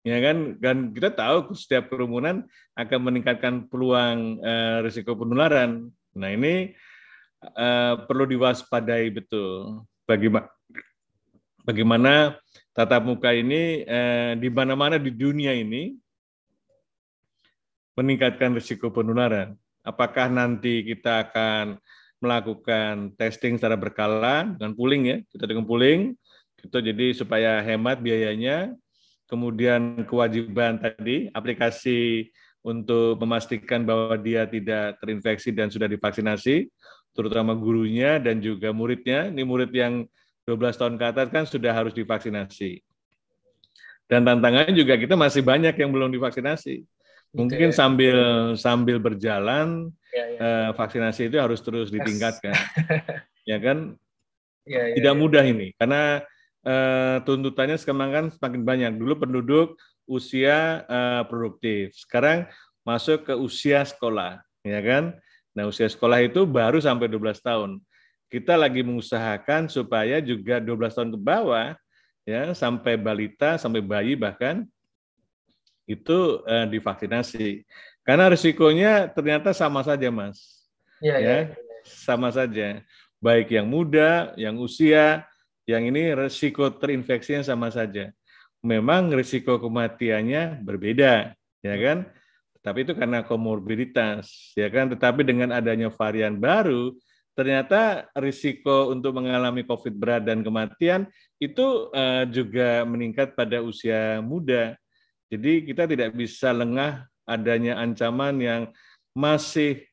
Ya 0.07 0.17
kan? 0.23 0.55
Dan 0.63 0.95
kita 0.95 1.11
tahu 1.11 1.51
setiap 1.51 1.91
kerumunan 1.91 2.47
akan 2.79 2.99
meningkatkan 3.03 3.67
peluang 3.67 4.39
uh, 4.39 4.79
risiko 4.79 5.19
penularan. 5.19 5.91
Nah 6.15 6.31
ini 6.31 6.71
uh, 7.43 8.07
perlu 8.07 8.23
diwaspadai 8.23 9.11
betul. 9.11 9.83
Bagaimana 10.07 10.47
bagaimana 11.67 12.39
tatap 12.71 13.03
muka 13.03 13.35
ini 13.35 13.83
uh, 13.83 14.33
di 14.39 14.47
mana-mana 14.47 14.95
di 14.95 15.11
dunia 15.11 15.51
ini 15.51 15.99
meningkatkan 17.99 18.55
risiko 18.55 18.87
penularan 18.87 19.59
apakah 19.83 20.27
nanti 20.27 20.83
kita 20.83 21.29
akan 21.29 21.79
melakukan 22.19 23.15
testing 23.15 23.55
secara 23.55 23.79
berkala 23.79 24.51
dengan 24.55 24.75
pooling 24.75 25.03
ya, 25.07 25.17
kita 25.31 25.45
dengan 25.47 25.63
pooling, 25.63 26.13
kita 26.59 26.83
jadi 26.83 27.15
supaya 27.15 27.63
hemat 27.63 28.03
biayanya, 28.03 28.75
kemudian 29.31 30.03
kewajiban 30.03 30.81
tadi 30.83 31.31
aplikasi 31.31 32.27
untuk 32.59 33.15
memastikan 33.23 33.87
bahwa 33.87 34.19
dia 34.19 34.43
tidak 34.43 34.99
terinfeksi 34.99 35.55
dan 35.55 35.71
sudah 35.71 35.87
divaksinasi, 35.87 36.67
terutama 37.15 37.55
gurunya 37.55 38.19
dan 38.19 38.43
juga 38.43 38.75
muridnya. 38.75 39.31
Ini 39.31 39.43
murid 39.47 39.71
yang 39.71 40.03
12 40.43 40.75
tahun 40.75 40.95
ke 40.99 41.05
atas 41.15 41.27
kan 41.31 41.43
sudah 41.47 41.71
harus 41.71 41.95
divaksinasi. 41.95 42.83
Dan 44.09 44.25
tantangannya 44.25 44.73
juga 44.73 44.97
kita 44.97 45.13
masih 45.13 45.45
banyak 45.45 45.77
yang 45.77 45.93
belum 45.93 46.09
divaksinasi. 46.09 46.81
Mungkin 47.29 47.69
ya. 47.69 47.75
sambil 47.75 48.17
sambil 48.57 48.97
berjalan 48.97 49.93
ya, 50.09 50.25
ya. 50.33 50.39
Eh, 50.39 50.69
vaksinasi 50.73 51.29
itu 51.29 51.37
harus 51.37 51.61
terus 51.61 51.93
ditingkatkan, 51.93 52.53
ya 53.49 53.57
kan? 53.61 53.93
Ya, 54.65 54.89
ya, 54.89 54.95
Tidak 54.97 55.13
ya. 55.13 55.17
mudah 55.17 55.43
ini 55.45 55.73
karena 55.77 56.25
eh, 56.65 57.17
tuntutannya 57.25 57.77
sekarang 57.77 58.09
kan 58.09 58.25
semakin 58.33 58.61
banyak. 58.65 58.91
Dulu 58.97 59.13
penduduk 59.21 59.77
usia 60.09 60.81
eh, 60.89 61.23
produktif, 61.29 61.93
sekarang 61.93 62.49
masuk 62.81 63.29
ke 63.29 63.33
usia 63.37 63.85
sekolah, 63.85 64.41
ya 64.65 64.81
kan? 64.81 65.13
Nah 65.53 65.69
usia 65.69 65.85
sekolah 65.85 66.25
itu 66.25 66.49
baru 66.49 66.81
sampai 66.81 67.05
12 67.05 67.45
tahun. 67.45 67.77
Kita 68.29 68.57
lagi 68.57 68.81
mengusahakan 68.81 69.69
supaya 69.69 70.21
juga 70.21 70.61
12 70.61 70.97
tahun 70.97 71.09
ke 71.13 71.19
bawah 71.21 71.73
ya 72.29 72.53
sampai 72.53 72.93
balita 72.93 73.57
sampai 73.57 73.81
bayi 73.81 74.13
bahkan 74.13 74.69
itu 75.89 76.45
eh, 76.45 76.69
divaksinasi. 76.69 77.65
Karena 78.05 78.29
risikonya 78.29 79.09
ternyata 79.09 79.49
sama 79.57 79.81
saja 79.81 80.13
mas. 80.13 80.61
Ya, 81.01 81.17
ya, 81.17 81.25
ya 81.25 81.41
sama 81.83 82.29
saja. 82.29 82.85
Baik 83.19 83.51
yang 83.51 83.67
muda 83.67 84.31
yang 84.39 84.55
usia 84.61 85.27
yang 85.67 85.85
ini 85.85 86.15
risiko 86.15 86.69
terinfeksinya 86.71 87.43
sama 87.43 87.73
saja. 87.73 88.13
Memang 88.61 89.11
risiko 89.11 89.57
kematiannya 89.57 90.61
berbeda 90.63 91.33
ya 91.63 91.75
kan? 91.79 92.07
Tapi 92.59 92.83
itu 92.83 92.93
karena 92.95 93.23
komorbiditas 93.23 94.53
ya 94.55 94.67
kan? 94.71 94.91
Tetapi 94.91 95.23
dengan 95.23 95.55
adanya 95.55 95.91
varian 95.91 96.35
baru 96.39 96.95
ternyata 97.35 98.11
risiko 98.19 98.91
untuk 98.91 99.15
mengalami 99.15 99.63
COVID 99.63 99.95
berat 99.95 100.27
dan 100.27 100.43
kematian 100.43 101.07
itu 101.39 101.87
uh, 101.95 102.27
juga 102.27 102.83
meningkat 102.83 103.31
pada 103.31 103.63
usia 103.63 104.19
muda. 104.19 104.75
Jadi 105.29 105.69
kita 105.69 105.85
tidak 105.85 106.17
bisa 106.17 106.49
lengah 106.49 107.05
adanya 107.23 107.77
ancaman 107.77 108.41
yang 108.41 108.61
masih 109.13 109.85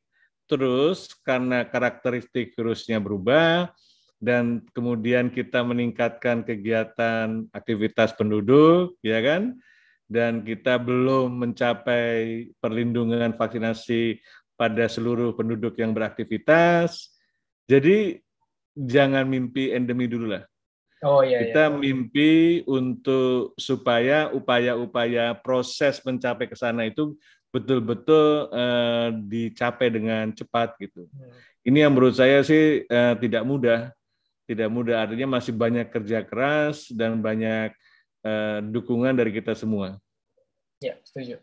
terus 0.48 1.12
karena 1.22 1.68
karakteristik 1.68 2.56
virusnya 2.56 2.96
berubah 2.96 3.68
dan 4.16 4.64
kemudian 4.72 5.28
kita 5.28 5.60
meningkatkan 5.60 6.40
kegiatan 6.40 7.44
aktivitas 7.52 8.16
penduduk, 8.16 8.96
ya 9.04 9.20
kan? 9.20 9.60
Dan 10.08 10.46
kita 10.46 10.80
belum 10.80 11.34
mencapai 11.36 12.48
perlindungan 12.62 13.36
vaksinasi 13.36 14.22
pada 14.56 14.88
seluruh 14.88 15.36
penduduk 15.36 15.76
yang 15.76 15.92
beraktivitas 15.92 17.16
jadi 17.66 18.22
jangan 18.78 19.26
mimpi 19.26 19.74
endemi 19.74 20.06
dulu 20.06 20.38
lah. 20.38 20.46
Oh 21.04 21.20
iya. 21.20 21.44
Kita 21.44 21.68
iya. 21.68 21.76
mimpi 21.76 22.64
untuk 22.64 23.52
supaya 23.60 24.32
upaya-upaya 24.32 25.36
proses 25.36 26.00
mencapai 26.00 26.48
ke 26.48 26.56
sana 26.56 26.88
itu 26.88 27.12
betul-betul 27.52 28.48
uh, 28.52 29.08
dicapai 29.28 29.92
dengan 29.92 30.32
cepat 30.32 30.76
gitu. 30.80 31.04
Hmm. 31.08 31.32
Ini 31.66 31.88
yang 31.88 31.92
menurut 31.92 32.16
saya 32.16 32.40
sih 32.46 32.84
uh, 32.88 33.14
tidak 33.20 33.44
mudah, 33.44 33.92
tidak 34.48 34.68
mudah. 34.72 35.04
Artinya 35.04 35.36
masih 35.36 35.52
banyak 35.52 35.88
kerja 35.92 36.24
keras 36.24 36.88
dan 36.92 37.20
banyak 37.20 37.74
uh, 38.24 38.64
dukungan 38.64 39.12
dari 39.12 39.34
kita 39.36 39.52
semua. 39.52 40.00
Ya, 40.80 40.96
setuju. 41.04 41.40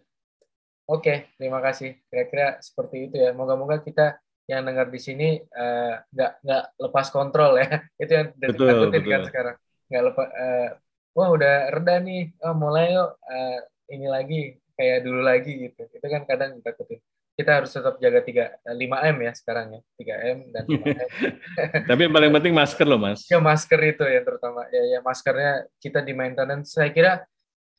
Oke, 0.89 1.29
terima 1.39 1.63
kasih. 1.63 1.97
Kira-kira 2.09 2.59
seperti 2.61 3.09
itu 3.09 3.15
ya. 3.21 3.31
Moga-moga 3.33 3.79
kita 3.81 4.19
yang 4.47 4.67
dengar 4.67 4.91
di 4.91 4.99
sini 4.99 5.39
eh, 5.39 5.93
nggak 6.03 6.32
uh, 6.36 6.39
nggak 6.43 6.63
lepas 6.89 7.08
kontrol 7.12 7.56
ya. 7.60 7.79
Itu 8.01 8.12
yang 8.12 8.27
betul, 8.36 8.67
takutin 8.67 9.01
betul. 9.03 9.12
kan 9.12 9.21
sekarang. 9.27 9.56
Nggak 9.88 10.03
lepas 10.12 10.27
uh, 10.36 10.69
wah 11.15 11.29
udah 11.32 11.56
reda 11.71 11.95
nih. 12.03 12.23
Oh, 12.43 12.56
mulai 12.56 12.91
yuk 12.91 13.10
uh, 13.15 13.60
ini 13.91 14.08
lagi 14.12 14.41
kayak 14.75 14.99
dulu 15.08 15.21
lagi 15.23 15.51
gitu. 15.69 15.82
Itu 15.88 16.06
kan 16.06 16.27
kadang 16.27 16.60
ditakutin. 16.60 16.99
Kita 17.34 17.49
harus 17.49 17.73
tetap 17.73 17.97
jaga 17.97 18.21
tiga 18.21 18.45
lima 18.77 19.01
m 19.10 19.17
ya 19.25 19.34
sekarang 19.34 19.79
ya. 19.79 19.82
Tiga 19.97 20.15
m 20.21 20.39
dan 20.53 20.63
5 20.69 20.86
m. 20.86 21.10
Tapi 21.89 22.01
yang 22.06 22.13
paling 22.13 22.32
penting 22.36 22.53
masker 22.53 22.86
loh 22.86 22.99
mas. 23.01 23.25
Ya 23.25 23.39
masker 23.41 23.79
itu 23.82 24.06
ya 24.06 24.21
terutama. 24.21 24.67
Ya 24.69 24.84
ya 24.86 24.99
maskernya 25.01 25.65
kita 25.82 26.06
di 26.06 26.13
maintenance. 26.13 26.77
Saya 26.77 26.93
kira 26.93 27.25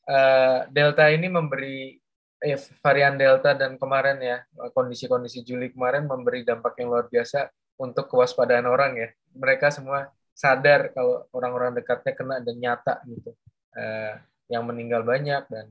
uh, 0.09 0.59
delta 0.75 1.07
ini 1.13 1.31
memberi 1.31 2.03
eh, 2.45 2.61
varian 2.85 3.17
Delta 3.17 3.57
dan 3.57 3.81
kemarin 3.81 4.21
ya 4.21 4.45
kondisi-kondisi 4.77 5.41
Juli 5.41 5.73
kemarin 5.73 6.05
memberi 6.05 6.45
dampak 6.45 6.77
yang 6.77 6.93
luar 6.93 7.09
biasa 7.09 7.49
untuk 7.81 8.07
kewaspadaan 8.13 8.69
orang 8.69 8.93
ya. 9.01 9.09
Mereka 9.35 9.73
semua 9.73 10.13
sadar 10.37 10.93
kalau 10.93 11.25
orang-orang 11.33 11.73
dekatnya 11.81 12.13
kena 12.13 12.37
dan 12.45 12.57
nyata 12.61 13.01
gitu. 13.09 13.33
Eh, 13.75 14.15
yang 14.53 14.69
meninggal 14.69 15.03
banyak 15.03 15.49
dan 15.49 15.67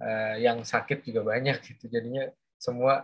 eh, 0.00 0.46
yang 0.46 0.62
sakit 0.62 1.02
juga 1.02 1.26
banyak 1.26 1.58
gitu. 1.66 1.90
Jadinya 1.90 2.30
semua 2.56 3.02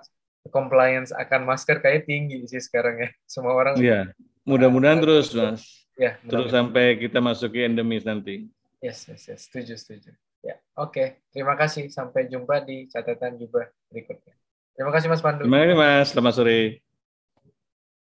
compliance 0.48 1.10
akan 1.12 1.44
masker 1.44 1.82
kayak 1.82 2.06
tinggi 2.06 2.46
sih 2.46 2.62
sekarang 2.62 3.02
ya. 3.02 3.10
Semua 3.26 3.52
orang. 3.58 3.74
Iya. 3.76 4.14
Mudah-mudahan 4.48 5.02
terus, 5.04 5.36
Mas. 5.36 5.84
Ya, 5.98 6.16
terus 6.24 6.54
sampai 6.54 6.96
kita 6.96 7.18
masuki 7.18 7.66
endemis 7.66 8.06
nanti. 8.06 8.48
Yes, 8.78 9.10
yes, 9.10 9.28
yes. 9.28 9.50
Setuju, 9.50 9.74
setuju. 9.74 10.14
Ya, 10.44 10.54
oke. 10.78 10.94
Okay. 10.94 11.08
Terima 11.34 11.54
kasih. 11.58 11.90
Sampai 11.90 12.30
jumpa 12.30 12.62
di 12.62 12.86
catatan 12.90 13.38
juga 13.38 13.70
berikutnya. 13.90 14.34
Terima 14.78 14.94
kasih 14.94 15.08
Mas 15.10 15.22
Pandu. 15.22 15.46
Terima 15.46 15.66
kasih 15.66 15.76
Mas. 15.78 16.06
Selamat 16.14 16.34
sore. 16.38 16.87